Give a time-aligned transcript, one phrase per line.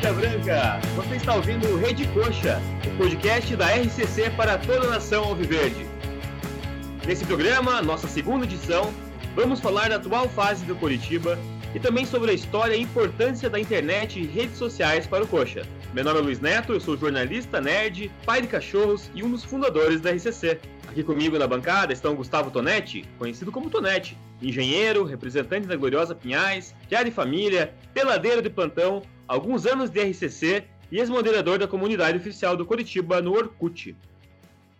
[0.00, 0.80] Coxa Branca!
[0.96, 5.86] Você está ouvindo o Rede Coxa, o podcast da RCC para toda a nação alviverde.
[7.06, 8.94] Nesse programa, nossa segunda edição,
[9.36, 11.38] vamos falar da atual fase do Curitiba
[11.74, 15.66] e também sobre a história e importância da internet e redes sociais para o Coxa.
[15.92, 19.44] Meu nome é Luiz Neto, eu sou jornalista, nerd, pai de cachorros e um dos
[19.44, 20.58] fundadores da RCC.
[20.88, 26.74] Aqui comigo na bancada estão Gustavo Tonetti, conhecido como Tonetti, engenheiro, representante da Gloriosa Pinhais,
[26.90, 32.56] já de família, peladeiro de plantão, alguns anos de RCC e ex-moderador da comunidade oficial
[32.56, 33.96] do Curitiba no Orkut.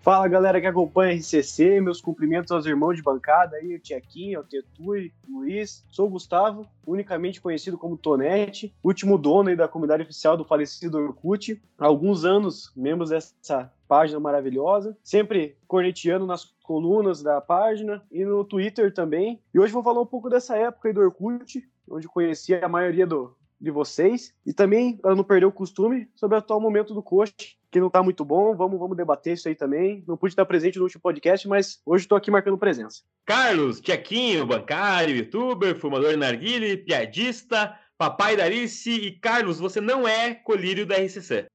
[0.02, 4.40] Fala galera que acompanha a RCC, meus cumprimentos aos irmãos de bancada aí, o Tiaquinho,
[4.40, 5.84] o Tetui, Luiz.
[5.88, 10.98] Sou o Gustavo, unicamente conhecido como Tonete, último dono aí da comunidade oficial do falecido
[10.98, 11.62] Orkut.
[11.78, 18.42] Há alguns anos, membros dessa página maravilhosa, sempre corneteando nas colunas da página e no
[18.42, 19.40] Twitter também.
[19.54, 23.06] E hoje vou falar um pouco dessa época aí do Orkut, onde conheci a maioria
[23.06, 27.02] do, de vocês e também, para não perder o costume, sobre o atual momento do
[27.02, 28.54] coach, que não está muito bom.
[28.56, 30.02] Vamos, vamos debater isso aí também.
[30.06, 33.02] Não pude estar presente no último podcast, mas hoje estou aqui marcando presença.
[33.26, 40.08] Carlos, Tchequinho, bancário, youtuber, fumador de narguile, piadista, papai da Alice e Carlos, você não
[40.08, 41.46] é colírio da RCC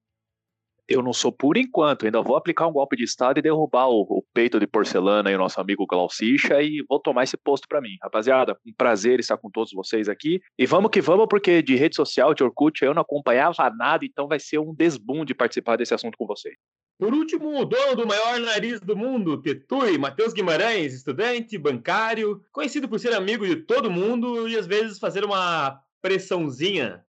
[0.87, 4.01] eu não sou por enquanto, ainda vou aplicar um golpe de Estado e derrubar o,
[4.01, 7.81] o peito de porcelana e o nosso amigo Glaucicha e vou tomar esse posto para
[7.81, 7.97] mim.
[8.01, 10.41] Rapaziada, um prazer estar com todos vocês aqui.
[10.57, 14.27] E vamos que vamos, porque de rede social, de Orkut, eu não acompanhava nada, então
[14.27, 16.55] vai ser um desbum de participar desse assunto com vocês.
[16.97, 22.87] Por último, o dono do maior nariz do mundo, Tetui, Matheus Guimarães, estudante, bancário, conhecido
[22.87, 27.03] por ser amigo de todo mundo e às vezes fazer uma pressãozinha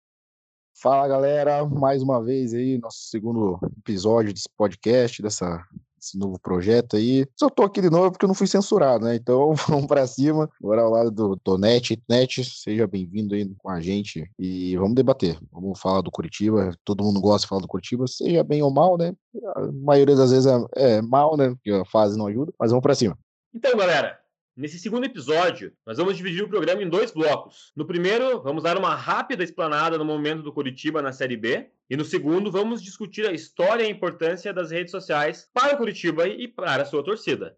[0.74, 5.64] Fala galera, mais uma vez aí, nosso segundo episódio desse podcast, dessa,
[5.96, 7.26] desse novo projeto aí.
[7.38, 9.14] Só tô aqui de novo porque eu não fui censurado, né?
[9.14, 10.50] Então vamos para cima.
[10.60, 12.02] Agora ao lado do Tonete.
[12.08, 15.38] Net, seja bem-vindo aí com a gente e vamos debater.
[15.52, 16.74] Vamos falar do Curitiba.
[16.84, 19.14] Todo mundo gosta de falar do Curitiba, seja bem ou mal, né?
[19.54, 21.50] A maioria das vezes é, é mal, né?
[21.50, 23.16] Porque a fase não ajuda, mas vamos para cima.
[23.54, 24.18] Então, galera,
[24.54, 27.72] Nesse segundo episódio, nós vamos dividir o programa em dois blocos.
[27.74, 31.70] No primeiro, vamos dar uma rápida explanada no momento do Curitiba na Série B.
[31.88, 35.78] E no segundo, vamos discutir a história e a importância das redes sociais para o
[35.78, 37.56] Curitiba e para a sua torcida.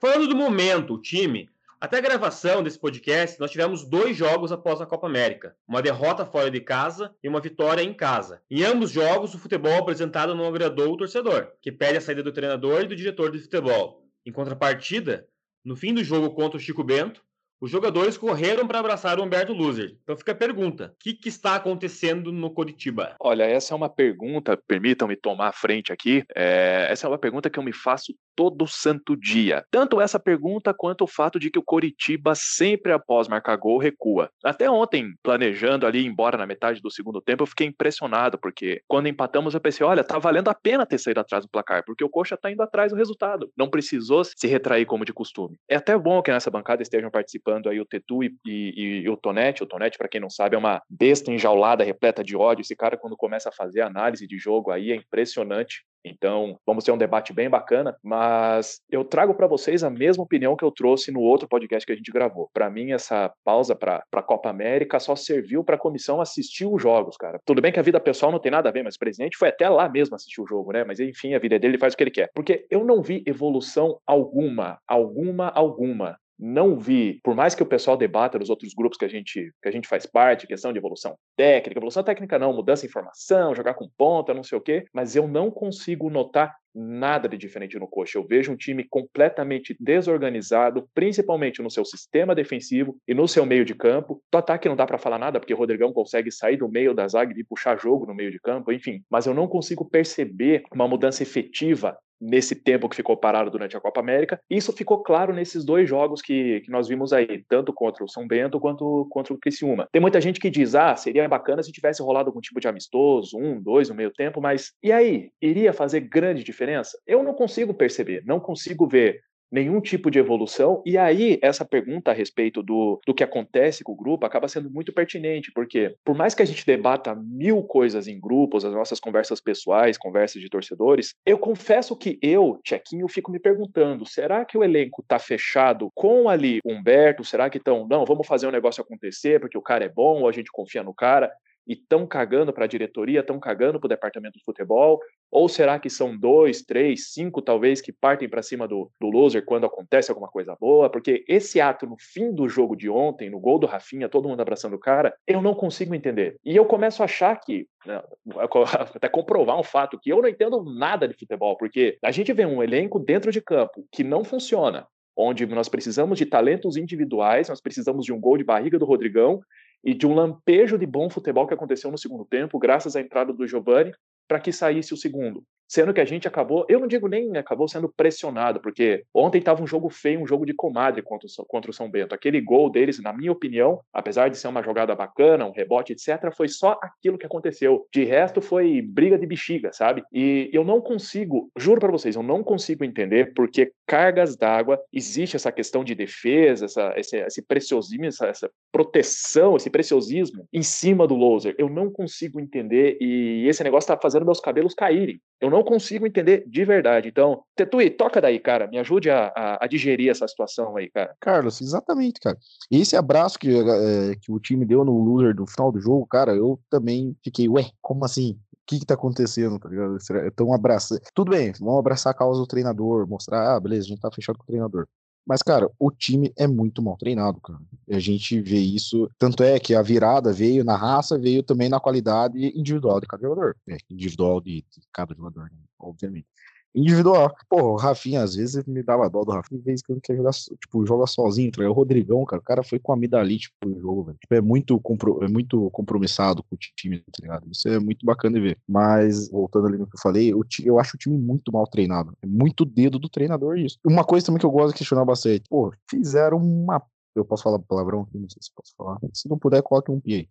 [0.00, 1.50] Falando do momento, o time,
[1.84, 6.24] até a gravação desse podcast, nós tivemos dois jogos após a Copa América: uma derrota
[6.24, 8.40] fora de casa e uma vitória em casa.
[8.50, 12.22] Em ambos os jogos, o futebol apresentado não agradou o torcedor, que pede a saída
[12.22, 14.02] do treinador e do diretor de futebol.
[14.24, 15.28] Em contrapartida,
[15.62, 17.22] no fim do jogo contra o Chico Bento,
[17.60, 19.96] os jogadores correram para abraçar o Humberto Loser.
[20.02, 23.14] Então fica a pergunta: o que, que, está acontecendo no Coritiba?
[23.20, 26.24] Olha, essa é uma pergunta, permitam-me tomar a frente aqui.
[26.34, 29.64] É, essa é uma pergunta que eu me faço todo santo dia.
[29.70, 34.30] Tanto essa pergunta quanto o fato de que o Coritiba sempre após marcar gol recua.
[34.44, 39.08] Até ontem, planejando ali embora na metade do segundo tempo, eu fiquei impressionado porque quando
[39.08, 42.08] empatamos eu pensei, olha, tá valendo a pena ter saído atrás do placar, porque o
[42.08, 43.50] Coxa tá indo atrás do resultado.
[43.56, 45.56] Não precisou se retrair como de costume.
[45.68, 49.16] É até bom que nessa bancada estejam participando aí o Tetu e, e, e o
[49.16, 49.62] Tonete.
[49.62, 52.62] O Tonete, para quem não sabe, é uma besta enjaulada, repleta de ódio.
[52.62, 55.84] Esse cara quando começa a fazer análise de jogo aí é impressionante.
[56.04, 60.56] Então, vamos ter um debate bem bacana, mas eu trago para vocês a mesma opinião
[60.56, 62.48] que eu trouxe no outro podcast que a gente gravou.
[62.52, 66.80] Para mim, essa pausa para a Copa América só serviu para a comissão assistir os
[66.80, 67.40] jogos, cara.
[67.44, 69.48] Tudo bem que a vida pessoal não tem nada a ver, mas o presidente foi
[69.48, 70.84] até lá mesmo assistir o jogo, né?
[70.84, 72.30] Mas enfim, a vida dele ele faz o que ele quer.
[72.34, 77.96] Porque eu não vi evolução alguma, alguma, alguma não vi, por mais que o pessoal
[77.96, 81.16] debata nos outros grupos que a gente que a gente faz parte, questão de evolução
[81.36, 85.14] técnica, evolução técnica não, mudança de informação, jogar com ponta, não sei o quê, mas
[85.14, 88.18] eu não consigo notar nada de diferente no Coxa.
[88.18, 93.64] Eu vejo um time completamente desorganizado, principalmente no seu sistema defensivo e no seu meio
[93.64, 94.20] de campo.
[94.30, 97.06] Do ataque não dá para falar nada, porque o Rodrigão consegue sair do meio da
[97.06, 99.02] zaga e puxar jogo no meio de campo, enfim.
[99.08, 103.80] Mas eu não consigo perceber uma mudança efetiva nesse tempo que ficou parado durante a
[103.80, 104.40] Copa América.
[104.48, 108.26] Isso ficou claro nesses dois jogos que, que nós vimos aí, tanto contra o São
[108.26, 109.86] Bento quanto contra o Criciúma.
[109.92, 113.36] Tem muita gente que diz, ah, seria bacana se tivesse rolado algum tipo de amistoso,
[113.36, 115.30] um, dois no meio tempo, mas e aí?
[115.40, 116.98] Iria fazer grande diferença?
[117.06, 119.20] Eu não consigo perceber, não consigo ver
[119.54, 120.82] nenhum tipo de evolução.
[120.84, 124.68] E aí, essa pergunta a respeito do, do que acontece com o grupo acaba sendo
[124.68, 128.98] muito pertinente, porque por mais que a gente debata mil coisas em grupos, as nossas
[128.98, 134.58] conversas pessoais, conversas de torcedores, eu confesso que eu, Tchequinho, fico me perguntando: será que
[134.58, 137.24] o elenco está fechado com ali Humberto?
[137.24, 140.28] Será que estão, não, vamos fazer um negócio acontecer porque o cara é bom ou
[140.28, 141.30] a gente confia no cara?
[141.66, 145.00] E estão cagando para a diretoria, estão cagando para o departamento de futebol?
[145.30, 149.44] Ou será que são dois, três, cinco, talvez, que partem para cima do, do loser
[149.44, 150.88] quando acontece alguma coisa boa?
[150.88, 154.40] Porque esse ato no fim do jogo de ontem, no gol do Rafinha, todo mundo
[154.40, 156.36] abraçando o cara, eu não consigo entender.
[156.44, 158.02] E eu começo a achar que, né,
[158.94, 162.46] até comprovar um fato, que eu não entendo nada de futebol, porque a gente vê
[162.46, 164.86] um elenco dentro de campo que não funciona,
[165.16, 169.40] onde nós precisamos de talentos individuais, nós precisamos de um gol de barriga do Rodrigão
[169.84, 173.32] e de um lampejo de bom futebol que aconteceu no segundo tempo, graças à entrada
[173.32, 173.92] do Giovani,
[174.26, 177.68] para que saísse o segundo sendo que a gente acabou, eu não digo nem acabou
[177.68, 181.70] sendo pressionado, porque ontem estava um jogo feio, um jogo de comadre contra o, contra
[181.70, 182.14] o São Bento.
[182.14, 186.32] Aquele gol deles, na minha opinião, apesar de ser uma jogada bacana, um rebote, etc.,
[186.36, 187.86] foi só aquilo que aconteceu.
[187.92, 190.02] De resto, foi briga de bexiga, sabe?
[190.12, 195.36] E eu não consigo, juro para vocês, eu não consigo entender porque cargas d'água existe
[195.36, 201.06] essa questão de defesa, essa, esse, esse preciosismo, essa, essa proteção, esse preciosismo em cima
[201.06, 201.54] do loser.
[201.58, 205.20] Eu não consigo entender e esse negócio tá fazendo meus cabelos caírem.
[205.44, 207.06] Eu não consigo entender de verdade.
[207.06, 208.66] Então, Tetui, toca daí, cara.
[208.66, 211.14] Me ajude a, a, a, digerir essa situação aí, cara.
[211.20, 212.38] Carlos, exatamente, cara.
[212.70, 216.34] Esse abraço que, é, que o time deu no loser do final do jogo, cara,
[216.34, 218.38] eu também fiquei, ué, como assim?
[218.52, 219.98] O que que tá acontecendo, tá ligado?
[220.26, 220.98] Então, abraça.
[221.14, 224.38] Tudo bem, vamos abraçar a causa do treinador, mostrar, ah, beleza, a gente tá fechado
[224.38, 224.86] com o treinador.
[225.26, 227.58] Mas, cara, o time é muito mal treinado, cara.
[227.90, 229.08] A gente vê isso.
[229.18, 233.22] Tanto é que a virada veio na raça, veio também na qualidade individual de cada
[233.22, 233.56] jogador.
[233.68, 235.58] É, individual de, de cada jogador, né?
[235.78, 236.26] obviamente
[236.74, 237.34] individual.
[237.48, 240.16] Pô, o Rafinha, às vezes me dava dó do Rafinha, às vezes que ele quer
[240.16, 241.62] jogar, tipo, joga sozinho, tá?
[241.62, 244.18] O Rodrigão, cara, o cara foi com a amidalite pro jogo, velho.
[244.18, 247.46] Tipo, é muito, compro, é muito compromissado com o time, tá ligado?
[247.50, 248.58] Isso é muito bacana de ver.
[248.68, 252.16] Mas, voltando ali no que eu falei, eu, eu acho o time muito mal treinado.
[252.22, 253.78] É muito dedo do treinador isso.
[253.84, 256.82] Uma coisa também que eu gosto de questionar bastante, pô, fizeram uma.
[257.14, 258.18] Eu posso falar palavrão aqui?
[258.18, 258.98] Não sei se posso falar.
[259.12, 260.28] Se não puder, coloque um pi aí.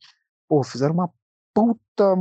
[0.49, 1.09] Pô, fizeram uma
[1.53, 2.15] puta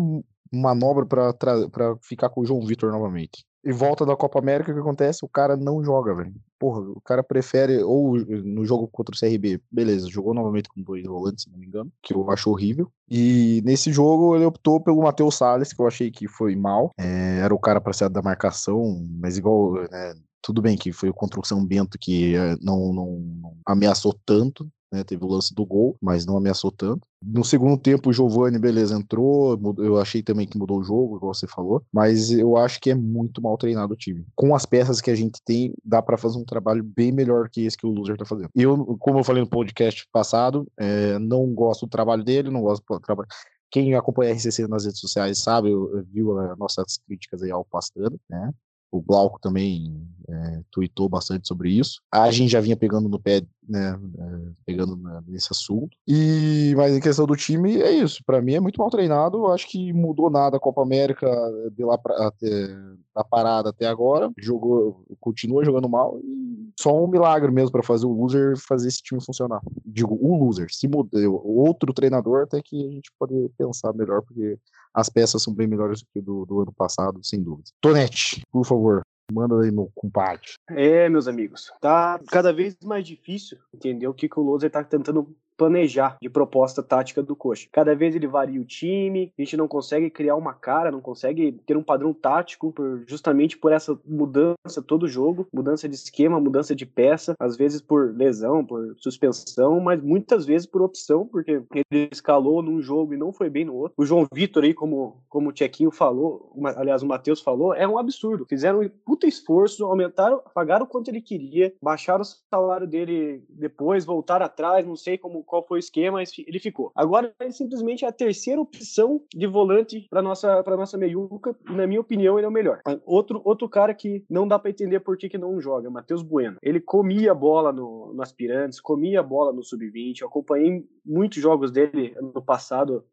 [0.52, 4.80] manobra para ficar com o João Vitor novamente e volta da Copa América, o que
[4.80, 5.24] acontece?
[5.24, 6.34] O cara não joga, velho.
[6.58, 11.04] Porra, o cara prefere, ou no jogo contra o CRB, beleza, jogou novamente com dois
[11.04, 12.90] volantes, se não me engano, que eu acho horrível.
[13.08, 16.90] E nesse jogo ele optou pelo Matheus Salles, que eu achei que foi mal.
[16.98, 21.12] É, era o cara para ser da marcação, mas igual, né, tudo bem que foi
[21.12, 25.54] contra o São Bento que eh, não, não, não ameaçou tanto, né, teve o lance
[25.54, 27.08] do gol, mas não ameaçou tanto.
[27.24, 29.58] No segundo tempo, o Giovani, beleza, entrou.
[29.78, 31.82] Eu achei também que mudou o jogo, igual você falou.
[31.92, 34.26] Mas eu acho que é muito mal treinado o time.
[34.34, 37.64] Com as peças que a gente tem, dá para fazer um trabalho bem melhor que
[37.64, 38.50] esse que o Loser tá fazendo.
[38.54, 42.84] Eu, como eu falei no podcast passado, é, não gosto do trabalho dele, não gosto
[42.86, 43.28] do trabalho.
[43.70, 45.70] Quem acompanha a RCC nas redes sociais sabe,
[46.12, 48.52] viu as nossas críticas aí ao Pastano, né?
[48.92, 52.00] O Glauco também é, bastante sobre isso.
[52.12, 54.96] A gente já vinha pegando no pé, né, é, pegando
[55.26, 55.96] nesse assunto.
[56.06, 58.22] E mas em questão do time é isso.
[58.24, 59.46] Para mim é muito mal treinado.
[59.48, 61.26] Acho que mudou nada a Copa América
[61.74, 62.68] de lá pra, até,
[63.14, 64.30] da parada até agora.
[64.38, 66.18] Jogou, continua jogando mal.
[66.22, 69.60] E só um milagre mesmo para fazer o loser fazer esse time funcionar.
[69.84, 70.68] Digo, o loser.
[70.70, 74.58] Se muda, outro treinador até que a gente pode pensar melhor porque
[74.94, 77.70] as peças são bem melhores do que do, do ano passado, sem dúvida.
[77.80, 79.02] Tonete, por favor,
[79.32, 80.50] Manda aí, meu compadre.
[80.68, 84.84] É, meus amigos, tá cada vez mais difícil entender o que, que o Loser tá
[84.84, 87.68] tentando planejar de proposta tática do Coxa.
[87.72, 91.52] Cada vez ele varia o time, a gente não consegue criar uma cara, não consegue
[91.66, 96.74] ter um padrão tático por, justamente por essa mudança todo jogo, mudança de esquema, mudança
[96.74, 102.08] de peça, às vezes por lesão, por suspensão, mas muitas vezes por opção, porque ele
[102.10, 103.94] escalou num jogo e não foi bem no outro.
[103.96, 107.98] O João Vitor aí, como, como o Tchequinho falou, aliás, o Matheus falou, é um
[107.98, 108.46] absurdo.
[108.48, 114.04] Fizeram um puta esforço, aumentaram, pagaram o quanto ele queria, baixaram o salário dele depois,
[114.04, 116.92] voltaram atrás, não sei como qual foi o esquema, mas ele ficou.
[116.94, 121.72] Agora ele simplesmente é a terceira opção de volante para nossa para nossa meiuca, e
[121.72, 122.80] na minha opinião ele é o melhor.
[123.04, 126.56] Outro outro cara que não dá para entender por que, que não joga, Matheus Bueno.
[126.62, 130.20] Ele comia bola no, no aspirantes, comia bola no sub-20.
[130.20, 133.04] Eu acompanhei muitos jogos dele no passado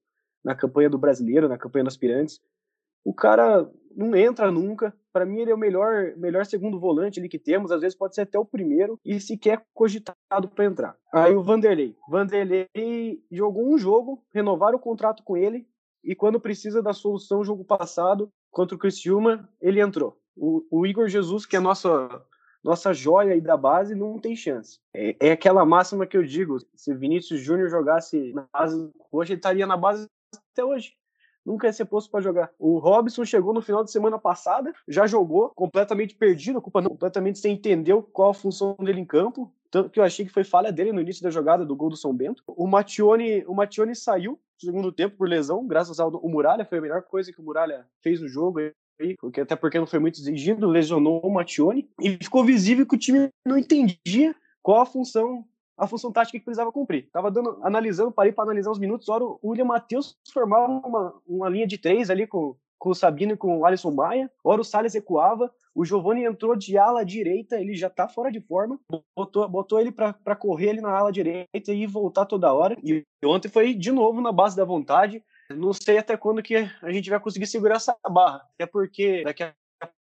[0.43, 2.41] na campanha do brasileiro, na campanha do aspirantes.
[3.03, 4.93] O cara não entra nunca.
[5.11, 7.71] Para mim, ele é o melhor, melhor segundo volante ali que temos.
[7.71, 10.95] Às vezes pode ser até o primeiro e sequer cogitado para entrar.
[11.13, 11.95] Aí o Vanderlei.
[12.07, 12.67] Vanderlei
[13.31, 15.67] jogou um jogo, renovaram o contrato com ele
[16.03, 20.17] e quando precisa da solução, jogo passado contra o Criciúma, ele entrou.
[20.35, 22.23] O, o Igor Jesus, que é nossa
[22.61, 24.79] nossa joia aí da base não tem chance.
[24.93, 29.39] É, é aquela máxima que eu digo: se Vinícius Júnior jogasse na base hoje, ele
[29.39, 30.07] estaria na base
[30.51, 30.93] até hoje
[31.46, 32.51] nunca ia ser posto para jogar.
[32.60, 37.39] O Robson chegou no final de semana passada, já jogou, completamente perdido, culpa não, completamente
[37.39, 39.51] sem entender qual a função dele em campo.
[39.72, 41.96] Tanto que eu achei que foi falha dele no início da jogada do gol do
[41.96, 42.43] São Bento.
[42.48, 47.03] O Matione, o Matione saiu, segundo tempo por lesão, graças ao Muralha, foi a melhor
[47.03, 48.60] coisa que o Muralha fez no jogo.
[49.22, 53.00] Porque, até porque não foi muito exigido, lesionou o Matione e ficou visível que o
[53.00, 55.46] time não entendia qual a função
[55.79, 57.09] a função tática que precisava cumprir.
[57.12, 61.50] Tava dando, analisando, parei para analisar os minutos, hora o William Matheus formava uma, uma
[61.50, 64.63] linha de três ali com, com o Sabino e com o Alisson Maia, hora o
[64.63, 68.77] Salles recuava, o Giovani entrou de ala direita, ele já tá fora de forma,
[69.15, 73.48] botou, botou ele para correr ali na ala direita e voltar toda hora, e ontem
[73.48, 77.19] foi de novo na base da vontade, não sei até quando que a gente vai
[77.19, 79.53] conseguir segurar essa barra, até porque daqui a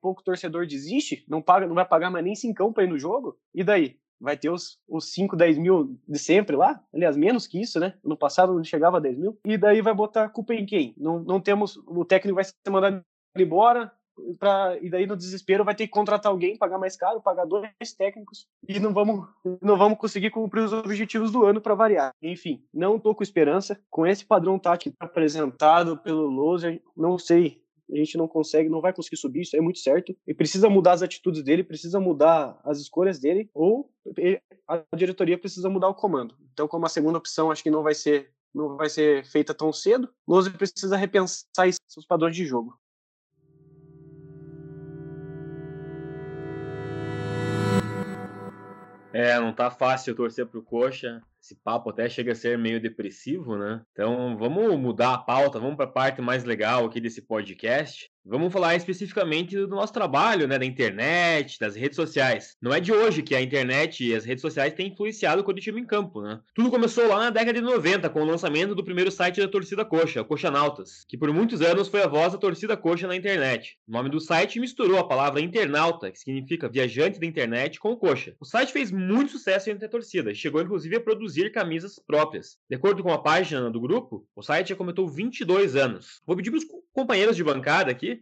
[0.01, 2.97] pouco o torcedor desiste, não paga, não vai pagar mais nem cincão para ir no
[2.97, 3.97] jogo, e daí?
[4.19, 7.93] Vai ter os, os 5, 10 mil de sempre lá, aliás, menos que isso, né?
[8.03, 10.93] No passado não chegava a 10 mil, e daí vai botar a culpa em quem?
[10.97, 13.01] Não, não temos, o técnico vai ser mandado
[13.37, 13.91] embora,
[14.39, 17.69] pra, e daí no desespero vai ter que contratar alguém, pagar mais caro, pagar dois
[17.97, 19.27] técnicos, e não vamos,
[19.61, 22.11] não vamos conseguir cumprir os objetivos do ano para variar.
[22.21, 27.61] Enfim, não tô com esperança, com esse padrão tático apresentado pelo Loser, não sei
[27.91, 30.15] a gente não consegue, não vai conseguir subir, isso é muito certo.
[30.27, 33.89] E precisa mudar as atitudes dele, precisa mudar as escolhas dele, ou
[34.67, 36.35] a diretoria precisa mudar o comando.
[36.53, 39.73] Então, como a segunda opção acho que não vai ser não vai ser feita tão
[39.73, 42.79] cedo, Lousa precisa repensar seus padrões de jogo.
[49.11, 51.21] É, não tá fácil torcer pro Coxa.
[51.45, 53.85] Esse papo até chega a ser meio depressivo, né?
[53.91, 58.09] Então vamos mudar a pauta, vamos para a parte mais legal aqui desse podcast.
[58.27, 62.57] Vamos falar especificamente do nosso trabalho, né, da internet, das redes sociais.
[62.59, 65.79] Não é de hoje que a internet e as redes sociais têm influenciado o Curitiba
[65.79, 66.39] em campo, né?
[66.55, 69.85] Tudo começou lá na década de 90, com o lançamento do primeiro site da torcida
[69.85, 73.77] coxa, Coxa Nautas, que por muitos anos foi a voz da torcida coxa na internet.
[73.87, 77.97] O nome do site misturou a palavra internauta, que significa viajante da internet, com o
[77.97, 78.35] coxa.
[78.39, 82.57] O site fez muito sucesso entre a torcida, chegou inclusive a produzir camisas próprias.
[82.67, 86.23] De acordo com a página do grupo, o site já completou 22 anos.
[86.25, 88.14] Vou pedir para os companheiros de bancada aqui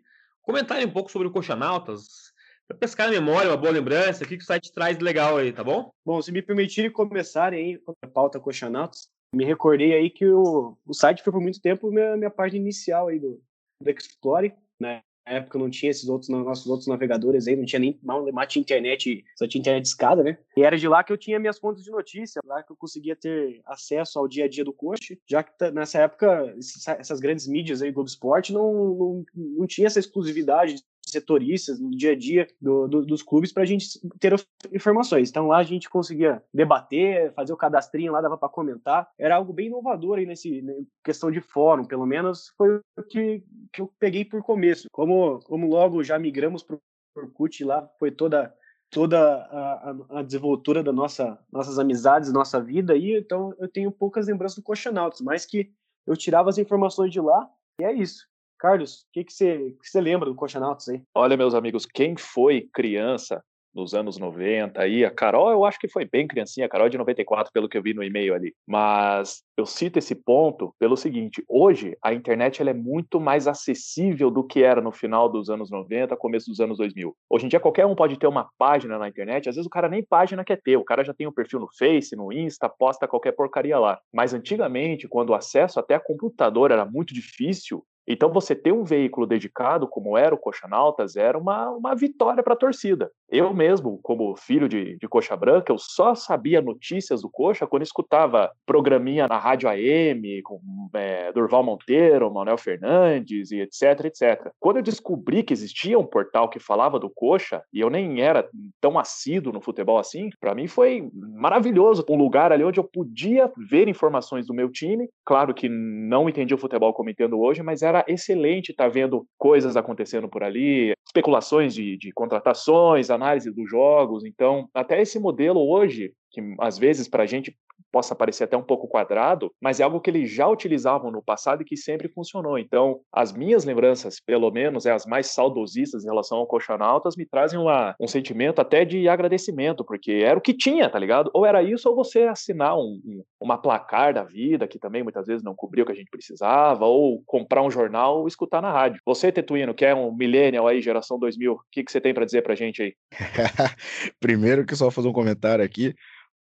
[0.43, 2.31] comentarem um pouco sobre o Coxanautas,
[2.67, 5.63] para pescar na memória, uma boa lembrança, o que, o site traz legal aí, tá
[5.63, 5.91] bom?
[6.05, 10.77] Bom, se me permitirem começarem aí com a pauta Coxanautas, me recordei aí que o,
[10.85, 13.41] o site foi por muito tempo minha, minha parte inicial aí do,
[13.81, 15.01] do Explore, né?
[15.25, 18.61] Na época não tinha esses outros nossos outros navegadores aí, não tinha nem mal tinha
[18.61, 20.37] internet, só tinha internet escada, né?
[20.57, 23.15] E era de lá que eu tinha minhas fontes de notícia, lá que eu conseguia
[23.15, 26.55] ter acesso ao dia a dia do coach, já que nessa época
[26.99, 30.75] essas grandes mídias aí, Globo Esporte, não, não, não tinha essa exclusividade
[31.05, 34.33] setoristas no dia a dia do, do, dos clubes para a gente ter
[34.71, 35.29] informações.
[35.29, 39.09] Então lá a gente conseguia debater, fazer o cadastrinho lá, dava para comentar.
[39.17, 43.43] Era algo bem inovador aí nesse né, questão de fórum, pelo menos foi o que,
[43.71, 44.87] que eu peguei por começo.
[44.91, 46.79] Como, como logo já migramos para o
[47.15, 48.53] Orkut lá, foi toda
[48.89, 53.91] toda a, a, a, desenvoltura da nossa nossas amizades, nossa vida aí, então eu tenho
[53.91, 55.73] poucas lembranças do Coxanautas, mas que
[56.05, 57.49] eu tirava as informações de lá
[57.81, 58.27] e é isso.
[58.63, 61.01] Carlos, o que, você, que lembra do Coxanautas aí?
[61.13, 63.43] Olha, meus amigos, quem foi criança
[63.75, 66.89] nos anos 90 aí, a Carol eu acho que foi bem criancinha, a Carol é
[66.89, 70.95] de 94 pelo que eu vi no e-mail ali, mas eu cito esse ponto pelo
[70.95, 75.49] seguinte, hoje a internet ela é muito mais acessível do que era no final dos
[75.49, 77.13] anos 90, começo dos anos 2000.
[77.29, 79.89] Hoje em dia qualquer um pode ter uma página na internet, às vezes o cara
[79.89, 83.09] nem página quer ter, o cara já tem um perfil no Face, no Insta, posta
[83.09, 83.99] qualquer porcaria lá.
[84.13, 88.83] Mas antigamente, quando o acesso até a computador era muito difícil, então, você ter um
[88.83, 93.09] veículo dedicado, como era o Coxa Nautas, era uma, uma vitória para a torcida.
[93.29, 97.83] Eu mesmo, como filho de, de Coxa Branca, eu só sabia notícias do Coxa quando
[97.83, 100.59] escutava programinha na rádio AM, com
[100.93, 104.51] é, Durval Monteiro, Manuel Fernandes e etc, etc.
[104.59, 108.47] Quando eu descobri que existia um portal que falava do Coxa, e eu nem era
[108.81, 112.05] tão assíduo no futebol assim, para mim foi maravilhoso.
[112.09, 115.09] Um lugar ali onde eu podia ver informações do meu time.
[115.25, 118.89] Claro que não entendi o futebol como entendo hoje, mas era era excelente estar tá
[118.89, 124.25] vendo coisas acontecendo por ali, especulações de, de contratações, análise dos jogos.
[124.25, 127.55] Então, até esse modelo hoje, que às vezes para a gente
[127.91, 131.61] possa parecer até um pouco quadrado, mas é algo que eles já utilizavam no passado
[131.61, 132.57] e que sempre funcionou.
[132.57, 137.25] Então, as minhas lembranças, pelo menos, é as mais saudosistas em relação ao Coxanautas, me
[137.25, 141.29] trazem uma, um sentimento até de agradecimento, porque era o que tinha, tá ligado?
[141.33, 145.27] Ou era isso, ou você assinar um, um, uma placar da vida, que também muitas
[145.27, 148.71] vezes não cobriu o que a gente precisava, ou comprar um jornal ou escutar na
[148.71, 149.01] rádio.
[149.05, 152.25] Você, Tetuino, que é um millennial aí, geração 2000, o que, que você tem para
[152.25, 152.93] dizer pra gente aí?
[154.19, 155.93] Primeiro que só fazer um comentário aqui,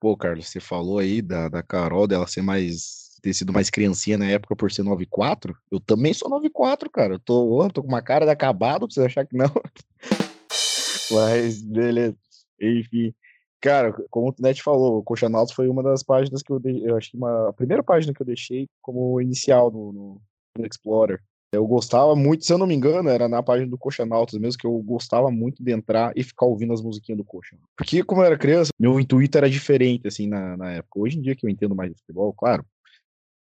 [0.03, 3.21] Pô, Carlos, você falou aí da, da Carol, dela ser mais.
[3.23, 5.55] ter sido mais criancinha na época por ser 9'4.
[5.71, 7.15] Eu também sou 9'4, cara.
[7.15, 9.47] Eu tô, tô com uma cara de acabado, pra você achar que não.
[11.09, 12.17] Mas, beleza.
[12.61, 13.15] Enfim.
[13.61, 16.91] Cara, como o Net falou, o Coxa Nautas foi uma das páginas que eu deixei,
[16.91, 20.23] eu acho que uma, a primeira página que eu deixei como inicial no, no,
[20.59, 21.21] no Explorer.
[21.53, 24.59] Eu gostava muito, se eu não me engano, era na página do Coxa Nautas mesmo,
[24.59, 27.59] que eu gostava muito de entrar e ficar ouvindo as musiquinhas do Coxa.
[27.77, 30.99] Porque, como eu era criança, meu intuito era diferente, assim, na, na época.
[30.99, 32.65] Hoje em dia que eu entendo mais de futebol, claro,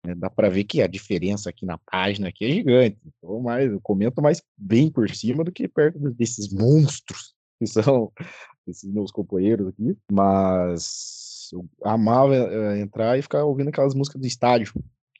[0.05, 2.97] né, dá para ver que a diferença aqui na página aqui é gigante.
[3.05, 8.13] Então, mais, eu comento mais bem por cima do que perto desses monstros que são
[8.65, 9.97] esses meus companheiros aqui.
[10.09, 14.73] Mas eu amava eh, entrar e ficar ouvindo aquelas músicas do estádio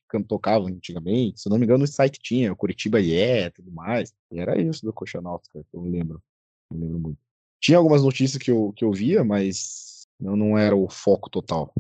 [0.10, 1.42] que tocavam antigamente.
[1.42, 4.14] Se não me engano, o site tinha, o Curitiba e é, tudo mais.
[4.32, 5.18] E era isso do que
[5.74, 6.22] eu lembro.
[6.72, 7.18] Eu lembro muito.
[7.62, 11.74] Tinha algumas notícias que eu, que eu via, mas não, não era o foco total.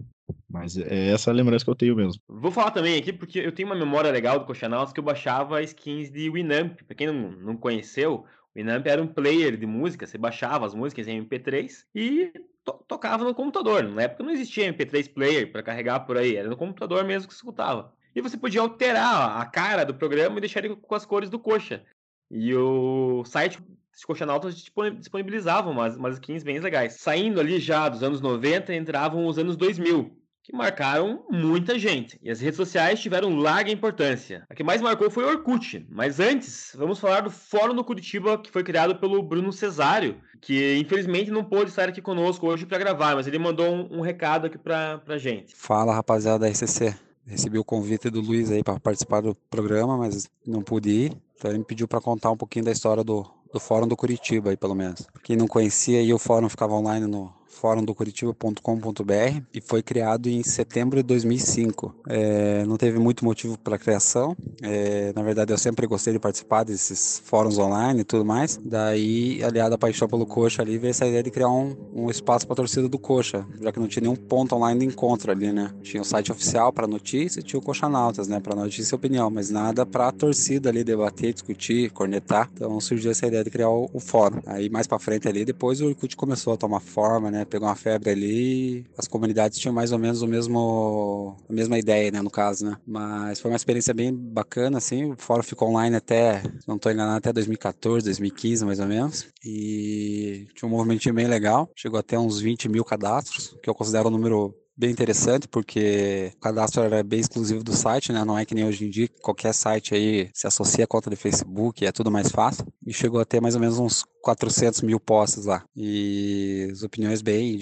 [0.49, 2.21] Mas é essa a lembrança que eu tenho mesmo.
[2.27, 5.61] Vou falar também aqui, porque eu tenho uma memória legal do Náutica que eu baixava
[5.63, 6.81] skins de Winamp.
[6.83, 10.73] Pra quem não, não conheceu, o Winamp era um player de música, você baixava as
[10.73, 12.31] músicas em MP3 e
[12.63, 13.83] to tocava no computador.
[13.83, 17.33] Na época não existia MP3 player para carregar por aí, era no computador mesmo que
[17.33, 17.93] escutava.
[18.19, 21.39] E você podia alterar a cara do programa e deixar ele com as cores do
[21.39, 21.81] coxa.
[22.29, 23.63] E o site
[24.05, 26.97] Coxa Nautas disponibilizavam umas, umas skins bem legais.
[26.99, 30.11] Saindo ali já dos anos 90, entravam os anos 2000,
[30.43, 32.19] que marcaram muita gente.
[32.21, 34.45] E as redes sociais tiveram larga importância.
[34.49, 35.87] A que mais marcou foi o Orkut.
[35.89, 40.77] Mas antes, vamos falar do Fórum do Curitiba, que foi criado pelo Bruno Cesário, que
[40.77, 44.47] infelizmente não pôde estar aqui conosco hoje para gravar, mas ele mandou um, um recado
[44.47, 45.55] aqui para a gente.
[45.55, 50.27] Fala, rapaziada da RCC recebi o convite do Luiz aí para participar do programa, mas
[50.45, 51.17] não pude ir.
[51.37, 54.49] Então ele me pediu para contar um pouquinho da história do, do Fórum do Curitiba
[54.49, 55.07] aí, pelo menos.
[55.23, 60.97] Quem não conhecia aí, o fórum ficava online no fórumdocuritiba.com.br e foi criado em setembro
[60.97, 61.95] de 2005.
[62.07, 64.37] É, não teve muito motivo para a criação.
[64.61, 68.59] É, na verdade, eu sempre gostei de participar desses fóruns online e tudo mais.
[68.63, 72.45] Daí, aliado à paixão pelo Coxa ali, veio essa ideia de criar um, um espaço
[72.45, 75.51] para a torcida do Coxa, já que não tinha nenhum ponto online de encontro ali,
[75.51, 75.71] né?
[75.81, 78.39] Tinha o site oficial para notícia e tinha o Coxa Nautas, né?
[78.39, 82.49] Para notícia e opinião, mas nada para a torcida ali debater, discutir, cornetar.
[82.53, 84.39] Então surgiu essa ideia de criar o, o fórum.
[84.45, 87.38] Aí mais para frente ali, depois o Orkut começou a tomar forma, né?
[87.45, 92.11] Pegou uma febre ali, as comunidades tinham mais ou menos o mesmo, a mesma ideia,
[92.11, 92.77] né, no caso, né?
[92.85, 96.91] Mas foi uma experiência bem bacana, assim, o fórum ficou online até, se não estou
[96.91, 102.17] enganado, até 2014, 2015, mais ou menos, e tinha um movimentinho bem legal, chegou até
[102.17, 107.03] uns 20 mil cadastros, que eu considero um número bem interessante, porque o cadastro era
[107.03, 108.23] bem exclusivo do site, né?
[108.23, 111.17] Não é que nem hoje em dia, qualquer site aí se associa à conta de
[111.17, 112.65] Facebook, é tudo mais fácil.
[112.87, 115.65] E chegou a ter mais ou menos uns 400 mil posts lá.
[115.75, 117.59] E as opiniões bem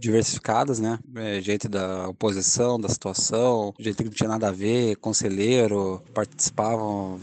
[0.00, 0.98] diversificadas, né?
[1.16, 7.20] É, gente da oposição, da situação, gente que não tinha nada a ver, conselheiro, participavam,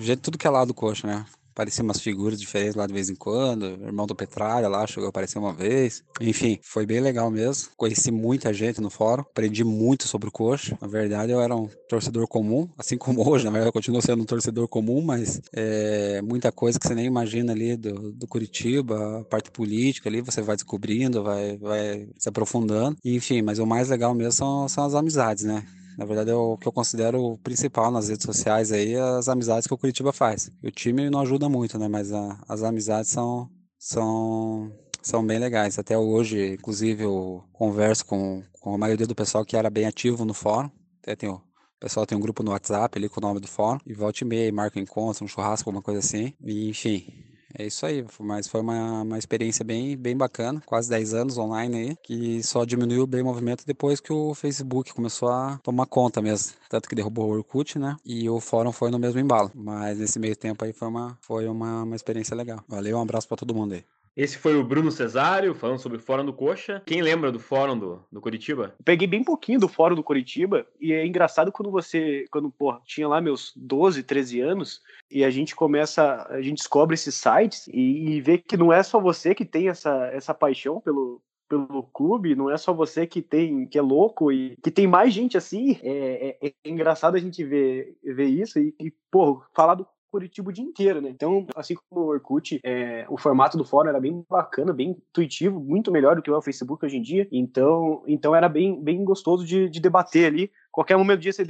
[0.00, 1.26] gente tudo que é lá do coxa, né?
[1.58, 3.62] Apareciam umas figuras diferentes lá de vez em quando.
[3.64, 6.04] O irmão do Petralha lá chegou a aparecer uma vez.
[6.20, 7.70] Enfim, foi bem legal mesmo.
[7.76, 10.78] Conheci muita gente no fórum, aprendi muito sobre o coxa.
[10.80, 14.22] Na verdade, eu era um torcedor comum, assim como hoje, na verdade, eu continuo sendo
[14.22, 19.18] um torcedor comum, mas é, muita coisa que você nem imagina ali do, do Curitiba,
[19.18, 22.96] a parte política ali, você vai descobrindo, vai, vai se aprofundando.
[23.04, 25.64] Enfim, mas o mais legal mesmo são, são as amizades, né?
[25.98, 29.66] Na verdade, é o que eu considero o principal nas redes sociais aí, as amizades
[29.66, 30.48] que o Curitiba faz.
[30.62, 31.88] O time não ajuda muito, né?
[31.88, 35.76] Mas a, as amizades são, são, são bem legais.
[35.76, 40.24] Até hoje, inclusive, eu converso com, com a maioria do pessoal que era bem ativo
[40.24, 40.70] no fórum.
[41.02, 41.42] Até tem o
[41.78, 43.78] o pessoal tem um grupo no WhatsApp ali com o nome do fórum.
[43.86, 46.34] E volta e meia, marca um encontro, um churrasco, alguma coisa assim.
[46.44, 47.06] E, enfim,
[47.54, 51.76] é isso aí, mas foi uma, uma experiência bem, bem bacana, quase 10 anos online
[51.76, 56.20] aí, que só diminuiu bem o movimento depois que o Facebook começou a tomar conta
[56.20, 56.54] mesmo.
[56.68, 57.96] Tanto que derrubou o Orkut, né?
[58.04, 59.50] E o fórum foi no mesmo embalo.
[59.54, 62.62] Mas nesse meio tempo aí foi uma, foi uma, uma experiência legal.
[62.68, 63.84] Valeu, um abraço para todo mundo aí.
[64.18, 66.82] Esse foi o Bruno Cesário falando sobre o Fórum do Coxa.
[66.84, 68.74] Quem lembra do Fórum do, do Curitiba?
[68.84, 73.06] Peguei bem pouquinho do Fórum do Curitiba e é engraçado quando você, quando porra, tinha
[73.06, 78.16] lá meus 12, 13 anos e a gente começa, a gente descobre esses sites e,
[78.16, 82.34] e vê que não é só você que tem essa, essa paixão pelo, pelo clube,
[82.34, 85.78] não é só você que tem que é louco e que tem mais gente assim.
[85.80, 90.50] É, é, é engraçado a gente ver, ver isso e, e pô, falar do Curitiba
[90.50, 91.10] o dia inteiro, né?
[91.10, 95.60] Então, assim como o Orkut, é, o formato do fórum era bem bacana, bem intuitivo,
[95.60, 97.28] muito melhor do que o Facebook hoje em dia.
[97.30, 100.50] Então, então era bem, bem gostoso de, de debater ali.
[100.72, 101.44] Qualquer momento do dia você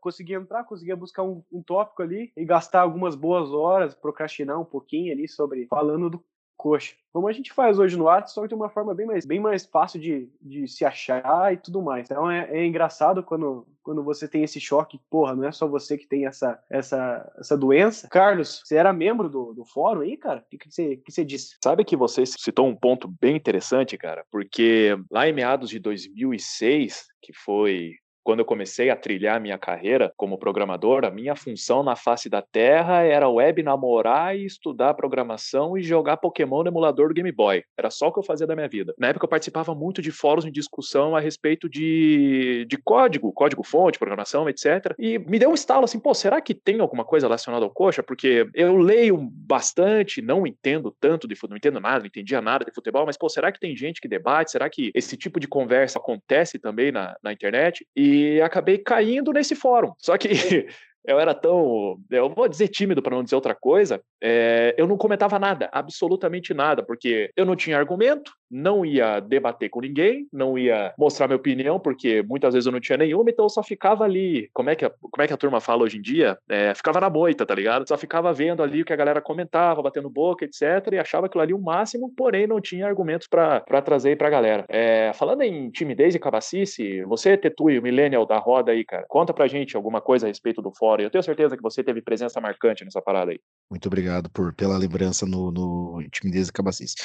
[0.00, 4.64] conseguia entrar, conseguia buscar um, um tópico ali e gastar algumas boas horas, procrastinar um
[4.64, 6.24] pouquinho ali sobre falando do
[6.60, 6.94] coxa.
[7.10, 9.40] Como a gente faz hoje no Whats, só que de uma forma bem mais, bem
[9.40, 12.04] mais fácil de, de se achar e tudo mais.
[12.04, 15.96] Então é, é engraçado quando, quando você tem esse choque, porra, não é só você
[15.96, 18.06] que tem essa, essa, essa doença.
[18.08, 20.40] Carlos, você era membro do, do fórum aí, cara?
[20.40, 21.56] O que, que, você, que você disse?
[21.64, 27.06] Sabe que você citou um ponto bem interessante, cara, porque lá em meados de 2006,
[27.22, 27.94] que foi
[28.30, 32.28] quando eu comecei a trilhar a minha carreira como programador, a minha função na face
[32.28, 37.32] da Terra era web namorar e estudar programação e jogar Pokémon no emulador do Game
[37.32, 37.64] Boy.
[37.76, 38.94] Era só o que eu fazia da minha vida.
[38.96, 43.98] Na época eu participava muito de fóruns de discussão a respeito de, de código, código-fonte,
[43.98, 44.94] programação, etc.
[44.96, 48.00] E me deu um estalo assim, pô, será que tem alguma coisa relacionada ao coxa?
[48.00, 52.64] Porque eu leio bastante, não entendo tanto de futebol, não entendo nada, não entendia nada
[52.64, 54.52] de futebol, mas, pô, será que tem gente que debate?
[54.52, 57.84] Será que esse tipo de conversa acontece também na, na internet?
[57.96, 59.92] E e acabei caindo nesse fórum.
[59.98, 60.66] Só que
[61.06, 64.96] eu era tão, eu vou dizer tímido para não dizer outra coisa, é, eu não
[64.96, 70.58] comentava nada, absolutamente nada, porque eu não tinha argumento, não ia debater com ninguém, não
[70.58, 74.04] ia mostrar minha opinião, porque muitas vezes eu não tinha nenhuma, então eu só ficava
[74.04, 76.36] ali, como é que a, como é que a turma fala hoje em dia?
[76.48, 77.86] É, ficava na boita, tá ligado?
[77.86, 81.42] Só ficava vendo ali o que a galera comentava, batendo boca, etc, e achava aquilo
[81.42, 84.64] ali o máximo, porém não tinha argumentos para trazer para a galera.
[84.68, 89.32] É, falando em timidez e cabacice, você, Tetui, o millennial da roda aí, cara, conta
[89.32, 90.89] pra gente alguma coisa a respeito do fórum.
[90.98, 93.40] Eu tenho certeza que você teve presença marcante nessa parada aí.
[93.70, 96.96] Muito obrigado por, pela lembrança no, no timidez e cabacice.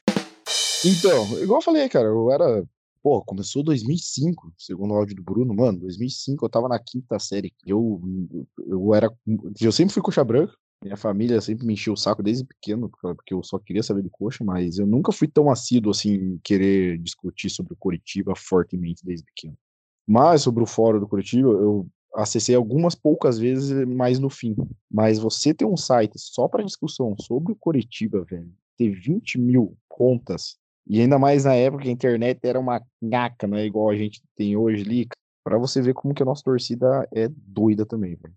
[0.84, 2.64] Então, igual eu falei, cara, eu era.
[3.02, 5.80] Pô, começou 2005, segundo o áudio do Bruno, mano.
[5.80, 7.54] 2005 eu tava na quinta série.
[7.66, 8.02] Eu,
[8.58, 9.12] eu era.
[9.62, 10.54] Eu sempre fui coxa branca.
[10.84, 14.10] Minha família sempre me encheu o saco desde pequeno, porque eu só queria saber de
[14.10, 19.26] coxa, mas eu nunca fui tão assíduo assim, querer discutir sobre o Curitiba fortemente desde
[19.26, 19.58] pequeno.
[20.08, 24.56] Mas sobre o fórum do Curitiba, eu acessei algumas poucas vezes, mais no fim.
[24.92, 29.78] Mas você ter um site só para discussão sobre o Curitiba, velho, ter 20 mil
[29.88, 33.96] contas e ainda mais na época a internet era uma ngaca, não é igual a
[33.96, 35.08] gente tem hoje ali,
[35.44, 38.36] para você ver como que a nossa torcida é doida também, velho.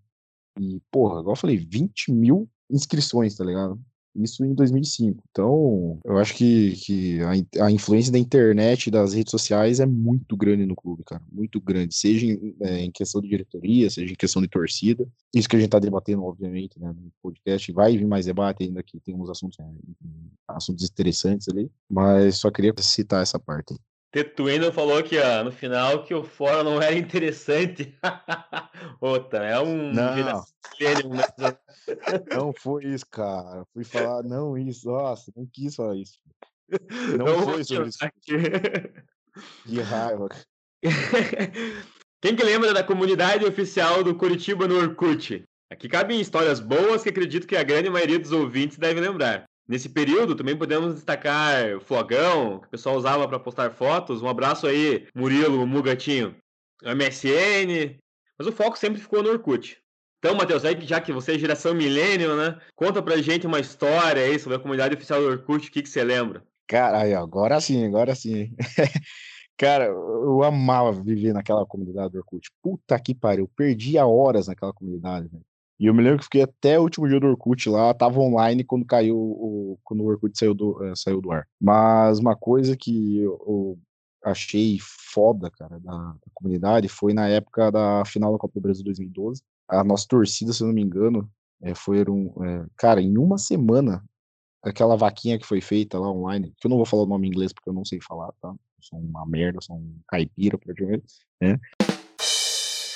[0.59, 3.79] E, porra, igual eu falei, 20 mil inscrições, tá ligado?
[4.15, 5.23] Isso em 2005.
[5.31, 10.37] Então, eu acho que, que a, a, influência da internet das redes sociais é muito
[10.37, 11.23] grande no clube, cara.
[11.31, 11.95] Muito grande.
[11.95, 15.07] Seja em, é, em, questão de diretoria, seja em questão de torcida.
[15.35, 17.71] Isso que a gente tá debatendo, obviamente, né, no podcast.
[17.73, 19.65] Vai vir mais debate ainda que tem uns assuntos, é,
[20.49, 21.71] assuntos interessantes ali.
[21.89, 23.79] Mas só queria citar essa parte aí.
[24.11, 27.95] Tetuendo falou que ó, no final que o fórum não era interessante.
[29.01, 29.93] Outra, é um.
[29.93, 30.45] Não.
[32.35, 33.67] não foi isso, cara.
[33.75, 34.89] Fui falar, não, isso.
[34.89, 36.19] Nossa, não quis falar isso.
[37.19, 37.99] Não, não foi sobre isso.
[39.67, 40.29] Que raiva.
[42.21, 45.45] Quem que lembra da comunidade oficial do Curitiba no Orkut?
[45.71, 49.45] Aqui cabem histórias boas que acredito que a grande maioria dos ouvintes deve lembrar.
[49.69, 54.23] Nesse período, também podemos destacar o Flogão, que o pessoal usava para postar fotos.
[54.23, 56.35] Um abraço aí, Murilo, Mugatinho.
[56.83, 57.99] MSN.
[58.39, 59.79] Mas o foco sempre ficou no Orkut.
[60.19, 62.59] Então, Matheus, já que você é geração milênio, né?
[62.75, 65.89] Conta pra gente uma história aí sobre a comunidade oficial do Orkut, o que, que
[65.89, 66.43] você lembra?
[66.67, 68.55] Cara, aí, agora sim, agora sim.
[69.57, 72.49] Cara, eu amava viver naquela comunidade do Orkut.
[72.63, 75.45] Puta que pariu, perdia horas naquela comunidade, velho.
[75.81, 78.65] E eu me lembro que fiquei até o último dia do Orkut lá, tava online
[78.65, 81.47] quando caiu o, quando o Orkut saiu do, é, saiu do ar.
[81.61, 83.79] Mas uma coisa que eu, eu
[84.25, 88.85] achei foda, cara, da, da, comunidade foi na época da final da Copa do Brasil
[88.85, 89.41] 2012.
[89.69, 91.31] A nossa torcida, se eu não me engano,
[91.63, 94.05] é, foi um, é, cara, em uma semana,
[94.63, 97.31] aquela vaquinha que foi feita lá online, que eu não vou falar o nome em
[97.31, 98.49] inglês porque eu não sei falar, tá?
[98.49, 101.05] Eu sou uma merda, sou um caipira praticamente,
[101.41, 101.57] né?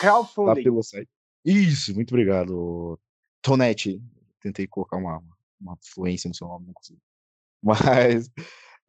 [0.01, 0.55] Crowdfunding.
[0.55, 1.09] Tá pelo site.
[1.45, 2.99] Isso, muito obrigado,
[3.41, 4.01] Tonete.
[4.41, 5.23] Tentei colocar uma,
[5.61, 7.01] uma fluência no seu nome, não consegui.
[7.63, 8.31] Mas,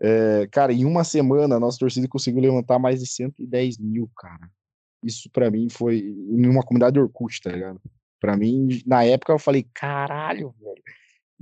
[0.01, 4.49] é, cara, em uma semana a nossa torcida conseguiu levantar mais de 110 mil, cara.
[5.03, 7.79] Isso para mim foi em uma comunidade Orkut, tá ligado?
[8.19, 10.83] Pra mim, na época eu falei, caralho, velho.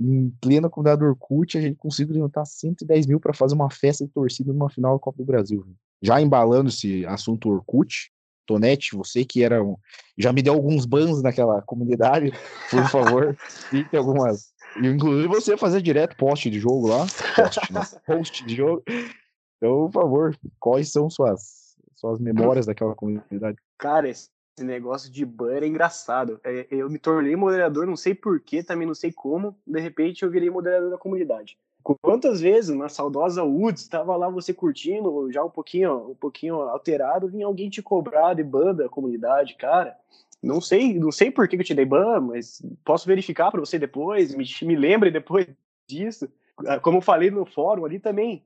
[0.00, 4.12] Em plena comunidade Orkut, a gente conseguiu levantar 110 mil para fazer uma festa de
[4.12, 5.64] torcida numa final da Copa do Brasil.
[6.02, 8.11] Já embalando esse assunto Orkut,
[8.46, 9.76] Tonete, você que era um,
[10.16, 12.32] já me deu alguns bans naquela comunidade,
[12.70, 14.52] por favor, cite algumas.
[14.76, 17.80] Inclusive você fazer direto post de jogo lá, post, né?
[18.06, 18.82] post de jogo.
[19.56, 23.58] Então, por favor, quais são suas, suas memórias daquela comunidade?
[23.78, 26.40] Cara, esse negócio de ban é engraçado.
[26.42, 29.56] É, eu me tornei moderador, não sei porquê, também não sei como.
[29.66, 31.56] De repente eu virei moderador da comunidade.
[31.82, 37.28] Quantas vezes na saudosa Woods estava lá você curtindo, já um pouquinho, um pouquinho alterado,
[37.28, 39.96] vinha alguém te cobrar de banda, comunidade, cara.
[40.42, 43.78] Não sei, não sei por que eu te dei ban, mas posso verificar para você
[43.78, 45.46] depois, me, me lembre depois
[45.86, 46.28] disso.
[46.66, 48.42] Ah, como eu falei no fórum ali também,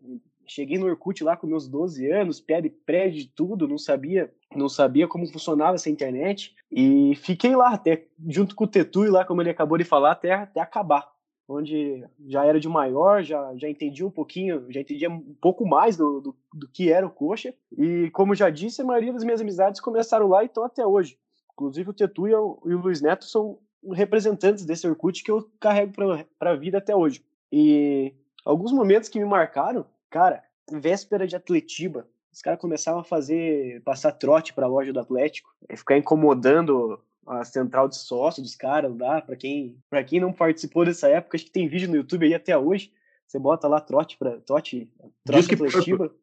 [0.47, 4.33] cheguei no Orkut lá com meus 12 anos, pé de prédio de tudo, não sabia,
[4.55, 9.25] não sabia como funcionava essa internet e fiquei lá até junto com o Tetui lá,
[9.25, 11.16] como ele acabou de falar, até até acabar.
[11.49, 15.97] Onde já era de maior, já, já entendi um pouquinho, já entendia um pouco mais
[15.97, 17.55] do, do, do que era o Coxa.
[17.77, 21.17] E como já disse, a maioria das minhas amizades começaram lá e estão até hoje.
[21.53, 23.59] Inclusive o Tetu e o, e o Luiz Neto são
[23.93, 25.93] representantes desse Orkut que eu carrego
[26.39, 27.25] para a vida até hoje.
[27.53, 28.13] E
[28.45, 34.13] alguns momentos que me marcaram, cara, véspera de Atletiba, os caras começavam a fazer, passar
[34.13, 39.21] trote para a loja do Atlético, ficar incomodando a central de sócio dos caras lá,
[39.21, 42.35] para quem, para quem não participou dessa época, acho que tem vídeo no YouTube aí
[42.35, 42.93] até hoje.
[43.27, 44.91] Você bota lá trote para trote,
[45.25, 46.15] trote Atletiba.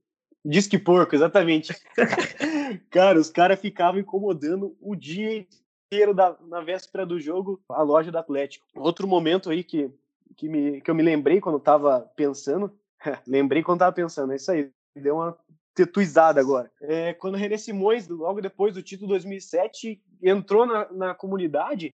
[0.46, 1.74] Disque porco, exatamente.
[2.90, 5.46] cara, os caras ficavam incomodando o dia
[5.92, 8.66] inteiro da, na véspera do jogo a loja do Atlético.
[8.76, 9.90] Outro momento aí que,
[10.36, 12.72] que, me, que eu me lembrei quando tava pensando,
[13.28, 15.38] lembrei quando tava pensando, é isso aí, deu uma
[15.74, 16.72] tetuizada agora.
[16.82, 21.92] É, quando René Simões, logo depois do título 2007, entrou na, na comunidade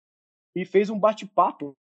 [0.55, 1.77] e fez um bate-papo